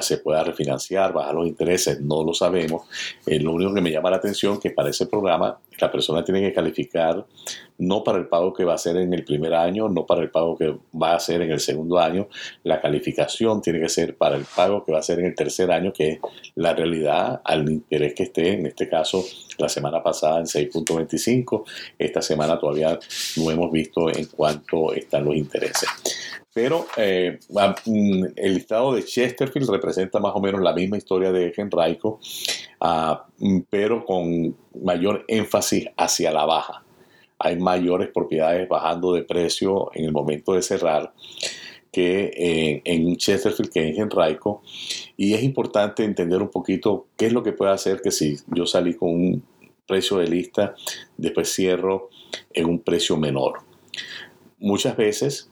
se 0.00 0.18
pueda 0.18 0.44
refinanciar, 0.44 1.12
bajar 1.12 1.34
los 1.34 1.46
intereses, 1.46 2.00
no 2.00 2.22
lo 2.22 2.32
sabemos. 2.34 2.82
Eh, 3.26 3.40
lo 3.40 3.52
único 3.52 3.74
que 3.74 3.80
me 3.80 3.90
llama 3.90 4.10
la 4.10 4.16
atención 4.16 4.54
es 4.54 4.60
que 4.60 4.70
para 4.70 4.90
ese 4.90 5.06
programa 5.06 5.58
la 5.78 5.90
persona 5.90 6.24
tiene 6.24 6.40
que 6.40 6.52
calificar 6.52 7.24
no 7.82 8.04
para 8.04 8.18
el 8.18 8.28
pago 8.28 8.52
que 8.52 8.64
va 8.64 8.72
a 8.72 8.74
hacer 8.76 8.96
en 8.96 9.12
el 9.12 9.24
primer 9.24 9.54
año, 9.54 9.88
no 9.88 10.06
para 10.06 10.22
el 10.22 10.30
pago 10.30 10.56
que 10.56 10.74
va 10.94 11.12
a 11.12 11.16
hacer 11.16 11.42
en 11.42 11.50
el 11.50 11.60
segundo 11.60 11.98
año. 11.98 12.28
La 12.62 12.80
calificación 12.80 13.60
tiene 13.60 13.80
que 13.80 13.88
ser 13.88 14.16
para 14.16 14.36
el 14.36 14.44
pago 14.44 14.84
que 14.84 14.92
va 14.92 14.98
a 14.98 15.00
hacer 15.00 15.18
en 15.18 15.26
el 15.26 15.34
tercer 15.34 15.70
año, 15.72 15.92
que 15.92 16.12
es 16.12 16.18
la 16.54 16.74
realidad 16.74 17.40
al 17.44 17.68
interés 17.68 18.14
que 18.14 18.24
esté, 18.24 18.52
en 18.52 18.66
este 18.66 18.88
caso 18.88 19.24
la 19.58 19.68
semana 19.68 20.02
pasada 20.02 20.38
en 20.38 20.46
6.25, 20.46 21.64
esta 21.98 22.22
semana 22.22 22.58
todavía 22.58 22.98
no 23.36 23.50
hemos 23.50 23.70
visto 23.70 24.08
en 24.10 24.26
cuánto 24.26 24.92
están 24.92 25.24
los 25.24 25.36
intereses. 25.36 25.88
Pero 26.54 26.86
eh, 26.96 27.38
mm, 27.48 28.24
el 28.36 28.56
estado 28.58 28.94
de 28.94 29.04
Chesterfield 29.04 29.70
representa 29.70 30.20
más 30.20 30.32
o 30.34 30.40
menos 30.40 30.60
la 30.60 30.72
misma 30.72 30.98
historia 30.98 31.32
de 31.32 31.52
Henrico, 31.56 32.20
ah, 32.80 33.26
mm, 33.38 33.60
pero 33.70 34.04
con 34.04 34.54
mayor 34.82 35.24
énfasis 35.28 35.86
hacia 35.96 36.30
la 36.30 36.44
baja. 36.44 36.81
Hay 37.42 37.58
mayores 37.58 38.08
propiedades 38.08 38.68
bajando 38.68 39.12
de 39.12 39.22
precio 39.22 39.90
en 39.94 40.04
el 40.04 40.12
momento 40.12 40.54
de 40.54 40.62
cerrar 40.62 41.12
que 41.90 42.80
en 42.84 43.16
Chesterfield 43.16 43.70
que 43.70 43.86
en 43.86 44.00
Henrico. 44.00 44.62
Y 45.16 45.34
es 45.34 45.42
importante 45.42 46.04
entender 46.04 46.40
un 46.40 46.48
poquito 46.48 47.06
qué 47.16 47.26
es 47.26 47.32
lo 47.32 47.42
que 47.42 47.52
puede 47.52 47.72
hacer 47.72 48.00
que 48.00 48.10
si 48.10 48.36
yo 48.46 48.64
salí 48.64 48.94
con 48.94 49.10
un 49.10 49.42
precio 49.86 50.16
de 50.16 50.26
lista, 50.26 50.74
después 51.18 51.52
cierro 51.52 52.08
en 52.54 52.66
un 52.66 52.78
precio 52.78 53.18
menor. 53.18 53.58
Muchas 54.58 54.96
veces 54.96 55.51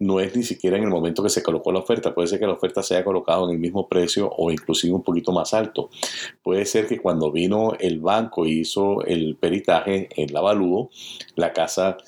no 0.00 0.18
es 0.18 0.34
ni 0.34 0.42
siquiera 0.42 0.76
en 0.76 0.84
el 0.84 0.88
momento 0.88 1.22
que 1.22 1.28
se 1.28 1.42
colocó 1.42 1.70
la 1.70 1.78
oferta. 1.80 2.14
Puede 2.14 2.26
ser 2.26 2.40
que 2.40 2.46
la 2.46 2.54
oferta 2.54 2.82
se 2.82 2.94
haya 2.94 3.04
colocado 3.04 3.46
en 3.46 3.54
el 3.54 3.60
mismo 3.60 3.86
precio 3.86 4.30
o 4.36 4.50
inclusive 4.50 4.94
un 4.94 5.02
poquito 5.02 5.30
más 5.30 5.54
alto. 5.54 5.90
Puede 6.42 6.64
ser 6.64 6.88
que 6.88 6.98
cuando 6.98 7.30
vino 7.30 7.74
el 7.78 8.00
banco 8.00 8.46
y 8.46 8.60
hizo 8.60 9.04
el 9.04 9.36
peritaje, 9.36 10.08
el 10.16 10.34
avalúo, 10.34 10.90
la 11.36 11.52
casa 11.52 11.98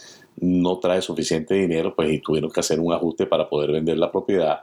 no 0.41 0.79
trae 0.79 1.03
suficiente 1.03 1.55
dinero, 1.55 1.95
pues 1.95 2.11
y 2.11 2.19
tuvieron 2.19 2.51
que 2.51 2.61
hacer 2.61 2.81
un 2.81 2.93
ajuste 2.93 3.27
para 3.27 3.49
poder 3.49 3.71
vender 3.73 3.99
la 3.99 4.11
propiedad. 4.11 4.63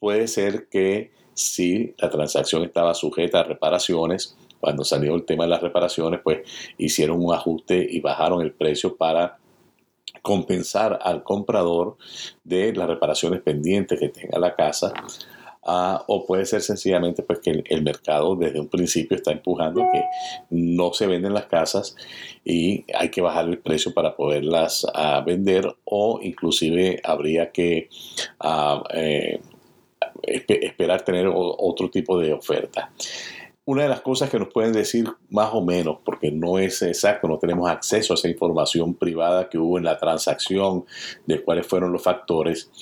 Puede 0.00 0.26
ser 0.26 0.68
que 0.68 1.12
si 1.34 1.94
la 1.98 2.08
transacción 2.08 2.62
estaba 2.64 2.94
sujeta 2.94 3.40
a 3.40 3.44
reparaciones, 3.44 4.36
cuando 4.60 4.84
salió 4.84 5.14
el 5.14 5.24
tema 5.24 5.44
de 5.44 5.50
las 5.50 5.60
reparaciones, 5.60 6.20
pues 6.22 6.40
hicieron 6.78 7.22
un 7.22 7.34
ajuste 7.34 7.86
y 7.90 8.00
bajaron 8.00 8.40
el 8.40 8.52
precio 8.52 8.96
para 8.96 9.38
compensar 10.22 10.98
al 11.02 11.22
comprador 11.22 11.96
de 12.44 12.72
las 12.72 12.88
reparaciones 12.88 13.42
pendientes 13.42 13.98
que 13.98 14.08
tenga 14.08 14.38
la 14.38 14.54
casa 14.54 14.92
Ah, 15.64 16.02
o 16.08 16.26
puede 16.26 16.44
ser 16.44 16.60
sencillamente 16.60 17.22
pues 17.22 17.38
que 17.38 17.62
el, 17.64 17.82
mercado 17.82 18.34
desde 18.34 18.58
un 18.58 18.66
principio 18.66 19.16
está 19.16 19.30
empujando 19.30 19.80
que 19.92 20.02
no 20.50 20.92
se 20.92 21.06
venden 21.06 21.34
las 21.34 21.46
casas 21.46 21.94
y 22.44 22.84
hay 22.92 23.10
que 23.10 23.20
bajar 23.20 23.44
el 23.44 23.58
precio 23.58 23.94
para 23.94 24.16
poderlas 24.16 24.84
ah, 24.92 25.22
vender 25.24 25.72
o 25.84 26.18
inclusive 26.20 27.00
habría 27.04 27.52
que 27.52 27.88
ah, 28.40 28.82
eh, 28.92 29.40
esperar 30.24 31.02
tener 31.02 31.30
otro 31.32 31.90
tipo 31.90 32.18
de 32.18 32.32
oferta. 32.32 32.90
Una 33.64 33.84
de 33.84 33.88
las 33.88 34.00
cosas 34.00 34.28
que 34.28 34.40
nos 34.40 34.52
pueden 34.52 34.72
decir 34.72 35.06
más 35.30 35.50
o 35.52 35.62
menos, 35.64 35.98
porque 36.04 36.32
no 36.32 36.58
es 36.58 36.82
exacto, 36.82 37.28
no 37.28 37.38
tenemos 37.38 37.70
acceso 37.70 38.12
a 38.12 38.16
esa 38.16 38.28
información 38.28 38.94
privada 38.94 39.48
que 39.48 39.56
hubo 39.56 39.78
en 39.78 39.84
la 39.84 39.98
transacción 39.98 40.84
de 41.26 41.42
cuáles 41.44 41.68
fueron 41.68 41.92
los 41.92 42.02
factores, 42.02 42.72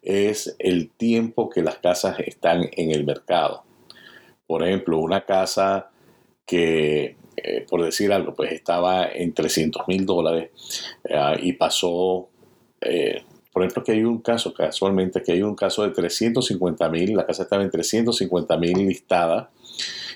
es 0.00 0.54
el 0.60 0.90
tiempo 0.90 1.50
que 1.50 1.62
las 1.62 1.78
casas 1.78 2.20
están 2.20 2.68
en 2.70 2.92
el 2.92 3.04
mercado. 3.04 3.64
Por 4.46 4.62
ejemplo, 4.62 4.98
una 4.98 5.24
casa 5.24 5.90
que, 6.46 7.16
eh, 7.36 7.66
por 7.68 7.84
decir 7.84 8.12
algo, 8.12 8.32
pues 8.32 8.52
estaba 8.52 9.08
en 9.12 9.34
300 9.34 9.88
mil 9.88 10.06
dólares 10.06 10.50
eh, 11.04 11.36
y 11.42 11.52
pasó... 11.54 12.28
Eh, 12.80 13.24
por 13.52 13.64
ejemplo, 13.64 13.82
que 13.82 13.90
hay 13.90 14.04
un 14.04 14.20
caso, 14.20 14.54
casualmente, 14.54 15.20
que 15.20 15.32
hay 15.32 15.42
un 15.42 15.56
caso 15.56 15.82
de 15.82 15.90
350 15.90 16.88
mil, 16.90 17.16
la 17.16 17.26
casa 17.26 17.42
estaba 17.42 17.64
en 17.64 17.70
350 17.70 18.56
mil 18.56 18.86
listada 18.86 19.50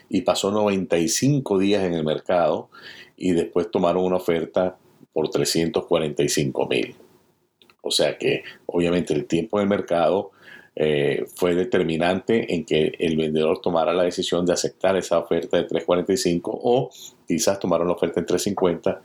y 0.08 0.22
pasó 0.22 0.50
95 0.50 1.58
días 1.58 1.84
en 1.84 1.94
el 1.94 2.04
mercado 2.04 2.68
y 3.16 3.32
después 3.32 3.70
tomaron 3.70 4.04
una 4.04 4.16
oferta 4.16 4.76
por 5.12 5.28
345 5.30 6.66
mil. 6.68 6.94
O 7.82 7.90
sea 7.90 8.16
que 8.16 8.42
obviamente 8.66 9.12
el 9.14 9.26
tiempo 9.26 9.58
en 9.58 9.64
el 9.64 9.68
mercado 9.68 10.30
eh, 10.74 11.26
fue 11.34 11.54
determinante 11.54 12.54
en 12.54 12.64
que 12.64 12.92
el 12.98 13.16
vendedor 13.16 13.60
tomara 13.60 13.92
la 13.92 14.04
decisión 14.04 14.46
de 14.46 14.54
aceptar 14.54 14.96
esa 14.96 15.18
oferta 15.18 15.58
de 15.58 15.64
345 15.64 16.50
o 16.50 16.90
quizás 17.28 17.58
tomaron 17.60 17.88
la 17.88 17.92
oferta 17.92 18.20
en 18.20 18.26
350 18.26 19.02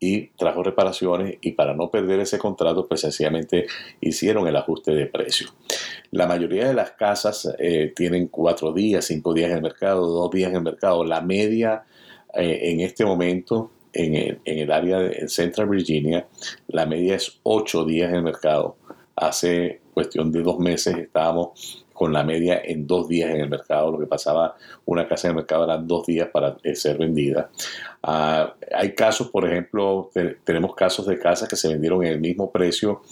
y 0.00 0.28
trajo 0.28 0.62
reparaciones 0.62 1.36
y 1.42 1.52
para 1.52 1.74
no 1.74 1.90
perder 1.90 2.20
ese 2.20 2.38
contrato 2.38 2.88
pues 2.88 3.02
sencillamente 3.02 3.66
hicieron 4.00 4.48
el 4.48 4.56
ajuste 4.56 4.92
de 4.92 5.06
precio. 5.06 5.48
La 6.10 6.26
mayoría 6.26 6.66
de 6.66 6.74
las 6.74 6.92
casas 6.92 7.54
eh, 7.58 7.92
tienen 7.94 8.28
cuatro 8.28 8.72
días, 8.72 9.04
cinco 9.04 9.34
días 9.34 9.50
en 9.50 9.58
el 9.58 9.62
mercado, 9.62 10.06
dos 10.06 10.30
días 10.30 10.50
en 10.50 10.56
el 10.56 10.62
mercado. 10.62 11.04
La 11.04 11.20
media 11.20 11.84
eh, 12.34 12.70
en 12.70 12.80
este 12.80 13.04
momento 13.04 13.70
en 13.92 14.14
el, 14.14 14.40
en 14.44 14.58
el 14.60 14.72
área 14.72 14.98
de 14.98 15.28
Central 15.28 15.68
Virginia, 15.68 16.26
la 16.68 16.86
media 16.86 17.16
es 17.16 17.38
ocho 17.42 17.84
días 17.84 18.08
en 18.08 18.16
el 18.16 18.22
mercado. 18.22 18.76
Hace 19.16 19.79
cuestión 19.92 20.32
de 20.32 20.42
dos 20.42 20.58
meses 20.58 20.96
estábamos 20.96 21.84
con 21.92 22.12
la 22.12 22.24
media 22.24 22.60
en 22.64 22.86
dos 22.86 23.08
días 23.08 23.30
en 23.30 23.42
el 23.42 23.50
mercado. 23.50 23.90
Lo 23.92 23.98
que 23.98 24.06
pasaba, 24.06 24.56
una 24.86 25.06
casa 25.06 25.28
en 25.28 25.32
el 25.32 25.36
mercado 25.36 25.64
eran 25.64 25.86
dos 25.86 26.06
días 26.06 26.28
para 26.32 26.56
eh, 26.62 26.74
ser 26.74 26.96
vendida. 26.98 27.50
Ah, 28.02 28.54
hay 28.74 28.94
casos, 28.94 29.30
por 29.30 29.46
ejemplo, 29.46 30.10
tenemos 30.44 30.74
casos 30.74 31.06
de 31.06 31.18
casas 31.18 31.48
que 31.48 31.56
se 31.56 31.68
vendieron 31.68 32.04
en 32.04 32.12
el 32.12 32.20
mismo 32.20 32.50
precio 32.50 33.02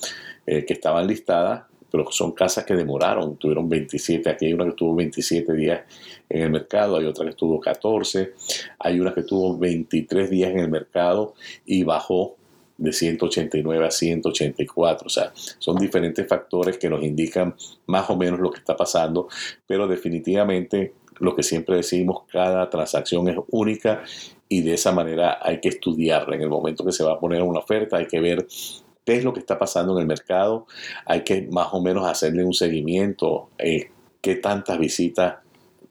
que 0.47 0.73
estaban 0.73 1.07
listadas 1.07 1.65
pero 1.91 2.11
son 2.11 2.33
casas 2.33 2.65
que 2.65 2.75
demoraron, 2.75 3.37
tuvieron 3.37 3.69
27, 3.69 4.29
aquí 4.29 4.47
hay 4.47 4.53
una 4.53 4.67
que 4.67 4.73
tuvo 4.73 4.95
27 4.97 5.53
días 5.55 5.81
en 6.29 6.43
el 6.43 6.51
mercado, 6.51 6.97
hay 6.97 7.07
otra 7.07 7.25
que 7.25 7.31
estuvo 7.31 7.59
14, 7.61 8.35
hay 8.79 9.01
una 9.01 9.15
que 9.15 9.23
tuvo 9.23 9.57
23 9.59 10.31
días 10.31 10.51
en 10.51 10.59
el 10.61 10.71
mercado 10.71 11.35
y 11.65 11.85
bajó 11.85 12.37
de 12.79 12.93
189 12.93 13.87
a 13.87 13.91
184. 13.91 15.07
O 15.07 15.11
sea, 15.11 15.33
son 15.59 15.77
diferentes 15.77 16.27
factores 16.27 16.79
que 16.79 16.89
nos 16.89 17.03
indican 17.03 17.55
más 17.87 18.09
o 18.09 18.17
menos 18.17 18.41
lo 18.41 18.51
que 18.51 18.59
está 18.59 18.77
pasando, 18.77 19.29
pero 19.67 19.87
definitivamente 19.87 20.95
lo 21.19 21.35
que 21.35 21.43
siempre 21.43 21.77
decimos, 21.77 22.23
cada 22.31 22.71
transacción 22.71 23.29
es 23.29 23.37
única 23.51 24.05
y 24.49 24.63
de 24.63 24.75
esa 24.75 24.93
manera 24.93 25.39
hay 25.43 25.61
que 25.61 25.69
estudiarla. 25.69 26.37
En 26.37 26.43
el 26.43 26.49
momento 26.49 26.85
que 26.85 26.93
se 26.93 27.05
va 27.05 27.15
a 27.15 27.21
poner 27.21 27.43
una 27.43 27.59
oferta 27.59 27.99
hay 27.99 28.07
que 28.07 28.21
ver 28.21 28.47
qué 29.05 29.17
es 29.17 29.25
lo 29.25 29.33
que 29.33 29.41
está 29.41 29.59
pasando 29.59 29.95
en 29.95 30.03
el 30.03 30.07
mercado, 30.07 30.67
hay 31.05 31.25
que 31.25 31.49
más 31.51 31.69
o 31.73 31.83
menos 31.83 32.07
hacerle 32.07 32.45
un 32.45 32.55
seguimiento, 32.55 33.49
eh, 33.59 33.91
qué 34.21 34.37
tantas 34.37 34.79
visitas 34.79 35.37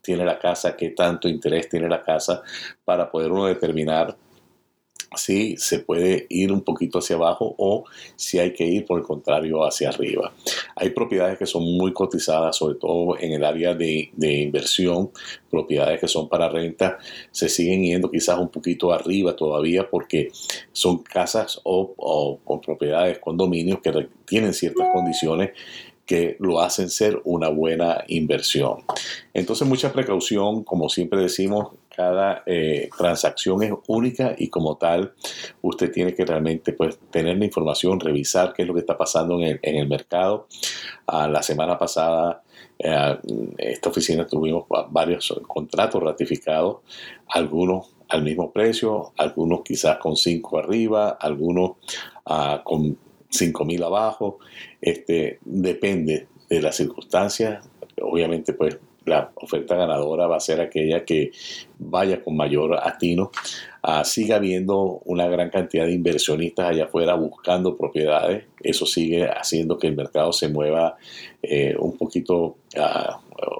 tiene 0.01 0.23
la 0.23 0.39
casa, 0.39 0.77
qué 0.77 0.91
tanto 0.91 1.27
interés 1.27 1.67
tiene 1.67 1.89
la 1.89 2.01
casa, 2.01 2.41
para 2.85 3.12
poder 3.12 3.31
uno 3.31 3.47
determinar 3.47 4.15
si 5.17 5.58
se 5.58 5.80
puede 5.80 6.25
ir 6.30 6.51
un 6.51 6.62
poquito 6.62 6.99
hacia 6.99 7.15
abajo 7.15 7.56
o 7.58 7.86
si 8.15 8.39
hay 8.39 8.53
que 8.53 8.65
ir 8.65 8.86
por 8.86 8.99
el 8.99 9.06
contrario 9.06 9.65
hacia 9.65 9.89
arriba. 9.89 10.34
Hay 10.75 10.91
propiedades 10.91 11.38
que 11.38 11.45
son 11.45 11.63
muy 11.63 11.93
cotizadas, 11.93 12.56
sobre 12.56 12.75
todo 12.75 13.17
en 13.19 13.34
el 13.34 13.43
área 13.43 13.73
de, 13.73 14.12
inversión, 14.17 15.12
propiedades 15.49 15.99
que 15.99 16.08
son 16.08 16.30
para 16.30 16.49
renta, 16.49 16.97
se 17.32 17.49
siguen 17.49 17.84
yendo 17.84 18.10
quizás 18.10 18.39
un 18.39 18.49
poquito 18.49 18.91
arriba 18.91 19.36
todavía 19.36 19.89
porque 19.89 20.30
son 20.71 20.99
casas 20.99 21.60
o, 21.63 21.93
o 21.97 22.62
propiedades, 22.62 23.19
condominios 23.19 23.80
que 23.82 24.08
tienen 24.25 24.53
ciertas 24.53 24.88
condiciones 24.93 25.51
que 26.08 26.38
lo 26.39 26.62
hacen 26.62 26.89
ser 26.89 27.21
una 27.25 27.49
buena 27.49 28.03
inversión. 28.08 28.77
Entonces 29.34 29.67
mucha 29.67 29.91
precaución, 29.91 30.63
como 30.63 30.88
siempre 30.88 31.21
decimos, 31.21 31.73
cada 31.97 32.43
eh, 32.45 32.89
transacción 32.95 33.63
es 33.63 33.73
única 33.88 34.36
y 34.38 34.49
como 34.49 34.77
tal 34.77 35.15
usted 35.63 35.91
tiene 35.91 36.13
que 36.13 36.25
realmente 36.25 36.71
pues, 36.73 36.99
tener 37.10 37.39
la 37.39 37.45
información, 37.45 37.99
revisar 37.99 38.53
qué 38.53 38.62
es 38.62 38.67
lo 38.67 38.75
que 38.75 38.81
está 38.81 38.95
pasando 38.95 39.41
en 39.41 39.60
el, 39.63 39.88
mercado. 39.88 40.47
Ah, 41.07 41.27
la 41.27 41.41
semana 41.41 41.75
pasada 41.79 42.43
eh, 42.77 43.17
esta 43.57 43.89
oficina 43.89 44.27
tuvimos 44.27 44.65
varios 44.91 45.41
contratos 45.47 46.03
ratificados, 46.03 46.81
algunos 47.29 47.95
al 48.10 48.21
mismo 48.21 48.51
precio, 48.51 49.13
algunos 49.17 49.62
quizás 49.63 49.97
con 49.97 50.15
5 50.15 50.60
arriba, 50.60 51.17
algunos 51.19 51.77
ah, 52.27 52.62
con 52.63 52.95
5 53.27 53.65
mil 53.65 53.81
abajo. 53.81 54.38
Este, 54.79 55.39
depende 55.43 56.27
de 56.47 56.62
las 56.62 56.75
circunstancias. 56.75 57.67
Obviamente 57.99 58.53
pues 58.53 58.77
la 59.07 59.31
oferta 59.35 59.75
ganadora 59.75 60.27
va 60.27 60.37
a 60.37 60.41
ser 60.41 60.61
aquella 60.61 61.03
que 61.05 61.31
vaya 61.79 62.23
con 62.23 62.35
mayor 62.35 62.79
atino. 62.81 63.31
Siga 64.03 64.35
habiendo 64.35 65.01
una 65.05 65.27
gran 65.27 65.49
cantidad 65.49 65.85
de 65.85 65.93
inversionistas 65.93 66.69
allá 66.69 66.85
afuera 66.85 67.15
buscando 67.15 67.77
propiedades. 67.77 68.45
Eso 68.61 68.85
sigue 68.85 69.27
haciendo 69.29 69.77
que 69.77 69.87
el 69.87 69.95
mercado 69.95 70.33
se 70.33 70.49
mueva 70.49 70.97
eh, 71.41 71.75
un 71.79 71.97
poquito 71.97 72.57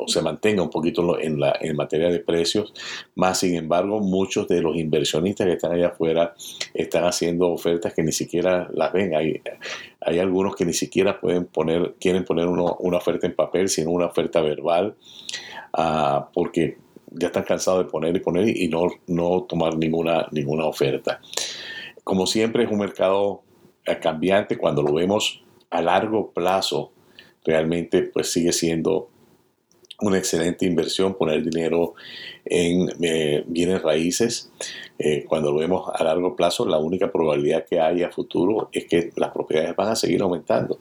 se 0.08 0.22
mantenga 0.22 0.64
un 0.64 0.70
poquito 0.70 1.20
en, 1.20 1.40
la, 1.40 1.58
en 1.60 1.76
materia 1.76 2.10
de 2.10 2.20
precios. 2.20 2.74
Más 3.16 3.40
sin 3.40 3.56
embargo, 3.56 4.00
muchos 4.00 4.48
de 4.48 4.62
los 4.62 4.76
inversionistas 4.76 5.46
que 5.48 5.54
están 5.54 5.74
allá 5.74 5.90
afuera 5.90 6.34
están 6.74 7.04
haciendo 7.04 7.50
ofertas 7.50 7.94
que 7.94 8.04
ni 8.04 8.12
siquiera 8.12 8.70
las 8.74 8.92
ven. 8.94 9.16
Hay, 9.16 9.42
hay 10.02 10.20
algunos 10.20 10.56
que 10.56 10.66
ni 10.66 10.74
siquiera 10.74 11.20
pueden 11.20 11.46
poner, 11.46 11.96
quieren 12.00 12.24
poner 12.26 12.48
una 12.48 12.98
oferta 12.98 13.28
en 13.28 13.36
papel, 13.36 13.70
sino 13.70 13.92
una 13.92 14.08
oferta 14.08 14.42
verbal, 14.42 14.96
uh, 15.78 16.26
porque 16.34 16.78
ya 17.12 17.28
están 17.28 17.44
cansados 17.44 17.86
de 17.86 17.92
poner 17.92 18.16
y 18.16 18.20
poner 18.20 18.58
y 18.58 18.68
no, 18.68 18.88
no 19.08 19.44
tomar 19.44 19.78
ninguna, 19.78 20.28
ninguna 20.32 20.66
oferta. 20.66 21.20
Como 22.04 22.26
siempre 22.26 22.64
es 22.64 22.72
un 22.72 22.80
mercado 22.80 23.42
cambiante 24.02 24.58
cuando 24.58 24.82
lo 24.82 24.94
vemos 24.94 25.42
a 25.70 25.82
largo 25.82 26.32
plazo 26.32 26.92
realmente 27.48 28.04
pues 28.04 28.32
sigue 28.32 28.52
siendo 28.52 29.10
una 30.00 30.20
excelente 30.20 30.66
inversión 30.66 31.16
poner 31.16 31.44
dinero 31.44 31.96
en 32.46 32.88
eh, 33.02 33.44
bienes 33.48 33.82
raíces. 33.82 34.52
Eh, 35.00 35.26
cuando 35.28 35.52
lo 35.52 35.58
vemos 35.58 35.90
a 35.92 36.04
largo 36.04 36.36
plazo, 36.36 36.68
la 36.68 36.78
única 36.78 37.12
probabilidad 37.12 37.66
que 37.66 37.80
hay 37.80 38.04
a 38.04 38.12
futuro 38.12 38.70
es 38.72 38.86
que 38.86 39.12
las 39.16 39.32
propiedades 39.32 39.76
van 39.76 39.90
a 39.90 39.96
seguir 39.96 40.22
aumentando. 40.22 40.80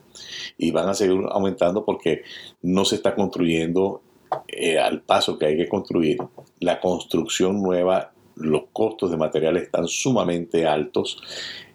Y 0.57 0.69
van 0.71 0.89
a 0.89 0.93
seguir 0.93 1.19
aumentando 1.31 1.83
porque 1.83 2.23
no 2.61 2.85
se 2.85 2.95
está 2.95 3.15
construyendo 3.15 4.01
eh, 4.47 4.77
al 4.77 5.01
paso 5.01 5.39
que 5.39 5.47
hay 5.47 5.57
que 5.57 5.67
construir. 5.67 6.17
La 6.59 6.79
construcción 6.79 7.61
nueva, 7.61 8.11
los 8.35 8.65
costos 8.71 9.09
de 9.09 9.17
materiales 9.17 9.63
están 9.63 9.87
sumamente 9.87 10.67
altos. 10.67 11.23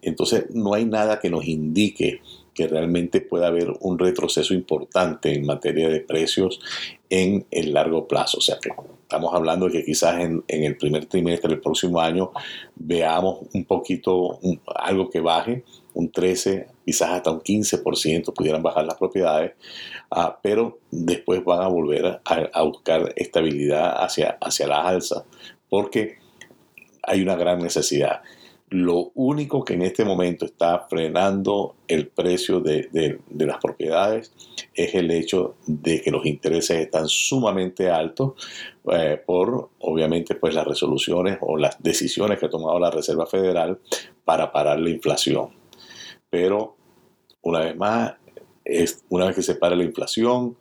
Entonces 0.00 0.46
no 0.54 0.74
hay 0.74 0.84
nada 0.84 1.18
que 1.18 1.30
nos 1.30 1.44
indique 1.46 2.20
que 2.54 2.68
realmente 2.68 3.20
pueda 3.20 3.48
haber 3.48 3.72
un 3.80 3.98
retroceso 3.98 4.54
importante 4.54 5.32
en 5.32 5.46
materia 5.46 5.88
de 5.88 6.00
precios 6.00 6.60
en 7.08 7.46
el 7.50 7.72
largo 7.72 8.06
plazo. 8.06 8.38
O 8.38 8.40
sea 8.40 8.58
que 8.60 8.70
estamos 9.02 9.34
hablando 9.34 9.66
de 9.66 9.72
que 9.72 9.84
quizás 9.84 10.20
en, 10.20 10.44
el 10.48 10.76
primer 10.76 11.06
trimestre 11.06 11.50
del 11.50 11.60
próximo 11.60 12.00
año 12.00 12.32
veamos 12.74 13.40
un 13.52 13.64
poquito 13.64 14.38
algo 14.74 15.10
que 15.10 15.20
baje, 15.20 15.64
un 15.94 16.10
13, 16.10 16.68
quizás 16.84 17.10
hasta 17.10 17.30
un 17.30 17.40
15% 17.40 18.32
pudieran 18.32 18.62
bajar 18.62 18.86
las 18.86 18.96
propiedades, 18.96 19.52
ah, 20.10 20.38
pero 20.42 20.78
después 20.90 21.44
van 21.44 21.62
a 21.62 21.68
volver 21.68 22.20
a, 22.24 22.62
buscar 22.62 23.12
estabilidad 23.16 24.02
hacia, 24.02 24.38
hacia 24.40 24.66
la 24.66 24.82
alza, 24.88 25.24
porque 25.68 26.16
hay 27.02 27.20
una 27.20 27.36
gran 27.36 27.58
necesidad 27.58 28.22
Lo 28.72 29.12
único 29.16 29.66
que 29.66 29.74
en 29.74 29.82
este 29.82 30.02
momento 30.02 30.46
está 30.46 30.86
frenando 30.88 31.76
el 31.86 32.08
precio 32.08 32.60
de, 32.60 33.20
las 33.28 33.58
propiedades 33.58 34.32
es 34.72 34.94
el 34.94 35.10
hecho 35.10 35.56
de 35.66 36.00
que 36.00 36.10
los 36.10 36.24
intereses 36.24 36.78
están 36.78 37.06
sumamente 37.06 37.90
altos 37.90 38.32
eh, 38.90 39.20
por, 39.26 39.72
obviamente, 39.80 40.36
pues 40.36 40.54
las 40.54 40.66
resoluciones 40.66 41.36
o 41.42 41.58
las 41.58 41.82
decisiones 41.82 42.38
que 42.38 42.46
ha 42.46 42.50
tomado 42.50 42.80
la 42.80 42.90
Reserva 42.90 43.26
Federal 43.26 43.78
para 44.24 44.50
parar 44.50 44.80
la 44.80 44.88
inflación. 44.88 45.50
Pero, 46.30 46.74
una 47.42 47.58
vez 47.60 47.76
más, 47.76 48.14
una 49.10 49.26
vez 49.26 49.36
que 49.36 49.42
se 49.42 49.56
para 49.56 49.76
la 49.76 49.84
inflación, 49.84 50.56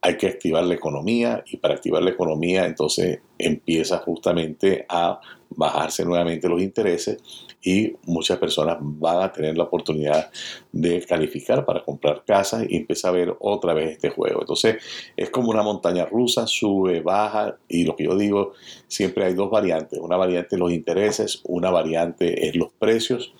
hay 0.00 0.16
que 0.16 0.28
activar 0.28 0.64
la 0.64 0.74
economía 0.74 1.42
y 1.46 1.56
para 1.56 1.74
activar 1.74 2.02
la 2.02 2.10
economía 2.10 2.66
entonces 2.66 3.20
empieza 3.38 3.98
justamente 3.98 4.86
a 4.88 5.20
bajarse 5.50 6.04
nuevamente 6.04 6.48
los 6.48 6.60
intereses 6.60 7.18
y 7.62 7.94
muchas 8.04 8.38
personas 8.38 8.78
van 8.80 9.22
a 9.22 9.32
tener 9.32 9.56
la 9.56 9.64
oportunidad 9.64 10.30
de 10.72 11.04
calificar 11.04 11.64
para 11.64 11.82
comprar 11.82 12.24
casas 12.24 12.64
y 12.68 12.76
empieza 12.76 13.08
a 13.08 13.12
ver 13.12 13.34
otra 13.40 13.74
vez 13.74 13.92
este 13.92 14.10
juego. 14.10 14.40
Entonces 14.40 14.76
es 15.16 15.30
como 15.30 15.50
una 15.50 15.62
montaña 15.62 16.06
rusa, 16.06 16.46
sube, 16.46 17.00
baja 17.00 17.56
y 17.68 17.84
lo 17.84 17.96
que 17.96 18.04
yo 18.04 18.16
digo, 18.16 18.52
siempre 18.86 19.24
hay 19.24 19.34
dos 19.34 19.50
variantes. 19.50 19.98
Una 19.98 20.16
variante 20.16 20.56
los 20.56 20.72
intereses, 20.72 21.40
una 21.44 21.70
variante 21.70 22.48
es 22.48 22.54
los 22.54 22.72
precios 22.72 23.34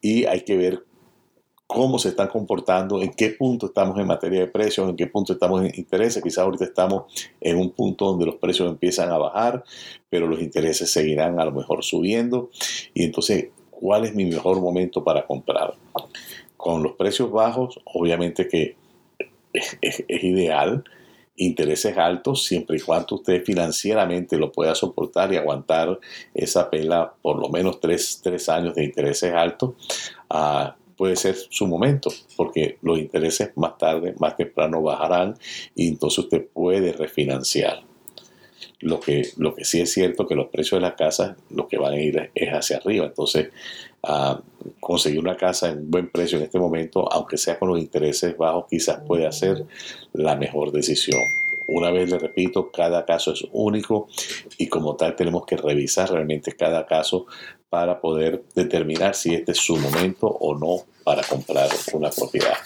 y 0.00 0.24
hay 0.24 0.42
que 0.42 0.56
ver 0.56 0.84
cómo 1.72 2.00
se 2.00 2.08
están 2.08 2.26
comportando, 2.26 3.00
en 3.00 3.12
qué 3.12 3.30
punto 3.30 3.66
estamos 3.66 3.96
en 4.00 4.08
materia 4.08 4.40
de 4.40 4.48
precios, 4.48 4.88
en 4.88 4.96
qué 4.96 5.06
punto 5.06 5.34
estamos 5.34 5.62
en 5.62 5.70
intereses. 5.76 6.20
Quizás 6.20 6.38
ahorita 6.38 6.64
estamos 6.64 7.04
en 7.40 7.58
un 7.58 7.70
punto 7.70 8.06
donde 8.06 8.26
los 8.26 8.34
precios 8.34 8.68
empiezan 8.68 9.08
a 9.12 9.18
bajar, 9.18 9.62
pero 10.08 10.26
los 10.26 10.40
intereses 10.40 10.90
seguirán 10.90 11.38
a 11.38 11.44
lo 11.44 11.52
mejor 11.52 11.84
subiendo. 11.84 12.50
Y 12.92 13.04
entonces, 13.04 13.50
¿cuál 13.70 14.04
es 14.04 14.16
mi 14.16 14.24
mejor 14.24 14.60
momento 14.60 15.04
para 15.04 15.24
comprar? 15.24 15.74
Con 16.56 16.82
los 16.82 16.94
precios 16.94 17.30
bajos, 17.30 17.78
obviamente 17.84 18.48
que 18.48 18.74
es, 19.52 20.04
ideal 20.08 20.82
intereses 21.36 21.96
altos 21.96 22.44
siempre 22.44 22.78
y 22.78 22.80
cuando 22.80 23.14
usted 23.14 23.44
financieramente 23.44 24.36
lo 24.36 24.52
pueda 24.52 24.74
soportar 24.74 25.32
y 25.32 25.36
aguantar 25.36 25.98
esa 26.34 26.68
pela 26.68 27.14
por 27.22 27.38
lo 27.38 27.48
menos 27.48 27.80
tres, 27.80 28.48
años 28.48 28.74
de 28.74 28.84
intereses 28.84 29.32
altos. 29.32 29.74
Uh, 30.28 30.79
puede 31.00 31.16
ser 31.16 31.34
su 31.34 31.66
momento, 31.66 32.12
porque 32.36 32.76
los 32.82 32.98
intereses 32.98 33.52
más 33.56 33.78
tarde, 33.78 34.14
más 34.18 34.36
temprano 34.36 34.82
bajarán 34.82 35.34
y 35.74 35.88
entonces 35.88 36.18
usted 36.18 36.46
puede 36.52 36.92
refinanciar. 36.92 37.84
Lo 38.80 39.00
que, 39.00 39.22
lo 39.38 39.54
que 39.54 39.64
sí 39.64 39.80
es 39.80 39.90
cierto 39.90 40.26
que 40.26 40.34
los 40.34 40.48
precios 40.48 40.78
de 40.78 40.86
las 40.86 40.96
casas 40.96 41.38
lo 41.48 41.68
que 41.68 41.78
van 41.78 41.94
a 41.94 41.98
ir 41.98 42.30
es 42.34 42.50
hacia 42.50 42.76
arriba. 42.76 43.06
Entonces, 43.06 43.48
ah, 44.02 44.42
conseguir 44.78 45.20
una 45.20 45.38
casa 45.38 45.70
en 45.70 45.90
buen 45.90 46.10
precio 46.10 46.36
en 46.36 46.44
este 46.44 46.58
momento, 46.58 47.10
aunque 47.10 47.38
sea 47.38 47.58
con 47.58 47.70
los 47.70 47.78
intereses 47.78 48.36
bajos, 48.36 48.66
quizás 48.68 49.00
puede 49.06 49.32
ser 49.32 49.64
la 50.12 50.36
mejor 50.36 50.70
decisión. 50.70 51.18
Una 51.68 51.90
vez 51.90 52.10
le 52.10 52.18
repito, 52.18 52.70
cada 52.70 53.06
caso 53.06 53.32
es 53.32 53.46
único 53.52 54.08
y 54.58 54.66
como 54.66 54.96
tal 54.96 55.16
tenemos 55.16 55.46
que 55.46 55.56
revisar 55.56 56.10
realmente 56.10 56.52
cada 56.52 56.84
caso 56.84 57.26
para 57.70 58.00
poder 58.00 58.42
determinar 58.54 59.14
si 59.14 59.32
este 59.32 59.52
es 59.52 59.58
su 59.58 59.76
momento 59.76 60.26
o 60.26 60.58
no 60.58 60.84
para 61.04 61.22
comprar 61.22 61.68
una 61.94 62.10
propiedad. 62.10 62.56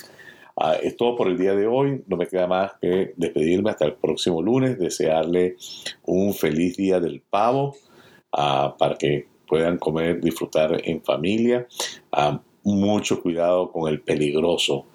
Ah, 0.57 0.77
es 0.83 0.97
todo 0.97 1.15
por 1.15 1.29
el 1.29 1.37
día 1.37 1.55
de 1.55 1.67
hoy. 1.67 2.03
No 2.07 2.17
me 2.17 2.27
queda 2.27 2.47
más 2.47 2.73
que 2.81 3.13
despedirme 3.17 3.71
hasta 3.71 3.85
el 3.85 3.95
próximo 3.95 4.41
lunes, 4.43 4.79
desearle 4.79 5.57
un 6.05 6.33
feliz 6.33 6.77
día 6.77 7.01
del 7.01 7.21
pavo 7.21 7.77
ah, 8.33 8.75
para 8.79 8.97
que 8.97 9.29
puedan 9.47 9.79
comer, 9.79 10.21
disfrutar 10.21 10.81
en 10.85 11.03
familia. 11.03 11.67
Ah, 12.11 12.41
mucho 12.63 13.21
cuidado 13.21 13.71
con 13.71 13.93
el 13.93 14.01
peligroso, 14.01 14.87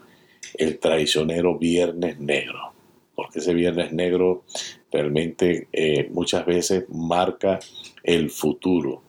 el 0.56 0.80
traicionero 0.80 1.58
viernes 1.58 2.20
negro, 2.20 2.74
porque 3.14 3.40
ese 3.40 3.54
viernes 3.54 3.94
negro 3.94 4.44
realmente 4.92 5.68
eh, 5.72 6.10
muchas 6.12 6.48
veces 6.48 6.86
marca 6.90 7.60
el 8.04 8.32
futuro 8.32 9.04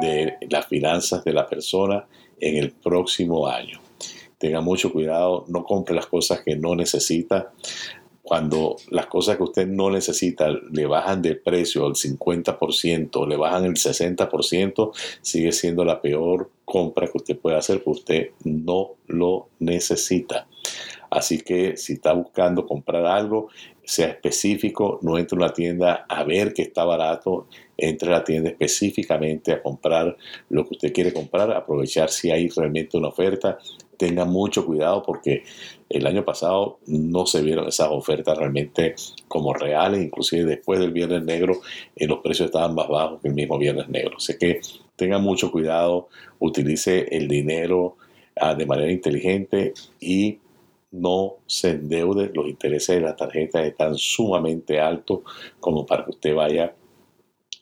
de 0.00 0.36
las 0.50 0.66
finanzas 0.66 1.24
de 1.24 1.32
la 1.32 1.46
persona 1.46 2.06
en 2.40 2.56
el 2.56 2.72
próximo 2.72 3.46
año. 3.46 3.80
Tenga 4.38 4.60
mucho 4.60 4.92
cuidado, 4.92 5.44
no 5.48 5.64
compre 5.64 5.94
las 5.94 6.06
cosas 6.06 6.42
que 6.42 6.56
no 6.56 6.74
necesita. 6.74 7.52
Cuando 8.22 8.76
las 8.90 9.06
cosas 9.06 9.36
que 9.36 9.44
usted 9.44 9.66
no 9.68 9.88
necesita 9.88 10.48
le 10.48 10.86
bajan 10.86 11.22
de 11.22 11.36
precio 11.36 11.86
al 11.86 11.94
50%, 11.94 13.26
le 13.26 13.36
bajan 13.36 13.64
el 13.64 13.74
60%, 13.74 14.90
sigue 15.22 15.52
siendo 15.52 15.84
la 15.84 16.02
peor 16.02 16.50
compra 16.64 17.06
que 17.06 17.18
usted 17.18 17.38
puede 17.38 17.56
hacer 17.56 17.82
porque 17.84 18.00
usted 18.00 18.30
no 18.44 18.96
lo 19.06 19.48
necesita. 19.60 20.48
Así 21.08 21.40
que 21.40 21.76
si 21.76 21.94
está 21.94 22.12
buscando 22.12 22.66
comprar 22.66 23.06
algo, 23.06 23.48
sea 23.84 24.08
específico, 24.08 24.98
no 25.02 25.16
entre 25.16 25.36
a 25.36 25.44
una 25.44 25.52
tienda 25.52 26.04
a 26.08 26.24
ver 26.24 26.52
que 26.52 26.62
está 26.62 26.84
barato, 26.84 27.46
entre 27.76 28.08
a 28.08 28.18
la 28.18 28.24
tienda 28.24 28.50
específicamente 28.50 29.52
a 29.52 29.62
comprar 29.62 30.16
lo 30.48 30.64
que 30.64 30.74
usted 30.74 30.92
quiere 30.92 31.12
comprar, 31.12 31.52
aprovechar 31.52 32.10
si 32.10 32.30
hay 32.30 32.48
realmente 32.48 32.96
una 32.96 33.08
oferta. 33.08 33.58
Tenga 33.96 34.24
mucho 34.24 34.64
cuidado 34.66 35.02
porque 35.02 35.44
el 35.88 36.06
año 36.06 36.24
pasado 36.24 36.78
no 36.86 37.26
se 37.26 37.42
vieron 37.42 37.68
esas 37.68 37.88
ofertas 37.90 38.36
realmente 38.36 38.94
como 39.28 39.54
reales, 39.54 40.02
inclusive 40.02 40.44
después 40.44 40.80
del 40.80 40.92
Viernes 40.92 41.24
Negro 41.24 41.60
eh, 41.94 42.06
los 42.06 42.18
precios 42.18 42.46
estaban 42.46 42.74
más 42.74 42.88
bajos 42.88 43.20
que 43.20 43.28
el 43.28 43.34
mismo 43.34 43.58
Viernes 43.58 43.88
Negro. 43.88 44.16
Así 44.16 44.36
que 44.38 44.60
tenga 44.96 45.18
mucho 45.18 45.50
cuidado, 45.50 46.08
utilice 46.38 47.06
el 47.10 47.28
dinero 47.28 47.96
ah, 48.36 48.54
de 48.54 48.66
manera 48.66 48.90
inteligente 48.90 49.72
y 50.00 50.38
no 50.92 51.36
se 51.46 51.70
endeude, 51.70 52.30
los 52.34 52.46
intereses 52.48 52.96
de 52.96 53.02
la 53.02 53.16
tarjeta 53.16 53.62
están 53.64 53.96
sumamente 53.96 54.80
altos 54.80 55.20
como 55.60 55.84
para 55.84 56.04
que 56.04 56.10
usted 56.10 56.34
vaya 56.34 56.74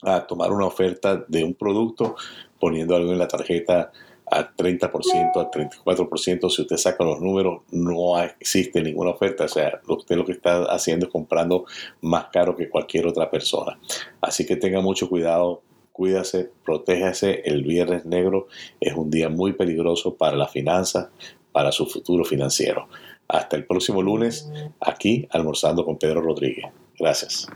a 0.04 0.26
tomar 0.26 0.52
una 0.52 0.66
oferta 0.66 1.24
de 1.28 1.44
un 1.44 1.54
producto 1.54 2.16
poniendo 2.58 2.96
algo 2.96 3.12
en 3.12 3.18
la 3.18 3.28
tarjeta 3.28 3.92
a 4.30 4.54
30%, 4.54 5.36
a 5.36 5.50
34%, 5.50 6.50
si 6.50 6.62
usted 6.62 6.76
saca 6.76 7.04
los 7.04 7.20
números, 7.20 7.62
no 7.70 8.20
existe 8.20 8.82
ninguna 8.82 9.10
oferta. 9.10 9.44
O 9.44 9.48
sea, 9.48 9.80
usted 9.86 10.16
lo 10.16 10.24
que 10.24 10.32
está 10.32 10.64
haciendo 10.64 11.06
es 11.06 11.12
comprando 11.12 11.66
más 12.00 12.26
caro 12.32 12.56
que 12.56 12.68
cualquier 12.68 13.06
otra 13.06 13.30
persona. 13.30 13.78
Así 14.20 14.46
que 14.46 14.56
tenga 14.56 14.80
mucho 14.80 15.08
cuidado, 15.08 15.62
cuídase, 15.92 16.50
protéjase. 16.64 17.42
El 17.44 17.62
viernes 17.62 18.06
negro 18.06 18.48
es 18.80 18.94
un 18.94 19.10
día 19.10 19.28
muy 19.28 19.52
peligroso 19.52 20.14
para 20.14 20.36
la 20.36 20.48
finanza, 20.48 21.10
para 21.52 21.70
su 21.70 21.86
futuro 21.86 22.24
financiero. 22.24 22.88
Hasta 23.28 23.56
el 23.56 23.66
próximo 23.66 24.02
lunes, 24.02 24.50
aquí 24.80 25.28
almorzando 25.30 25.84
con 25.84 25.98
Pedro 25.98 26.20
Rodríguez. 26.20 26.66
Gracias. 26.98 27.46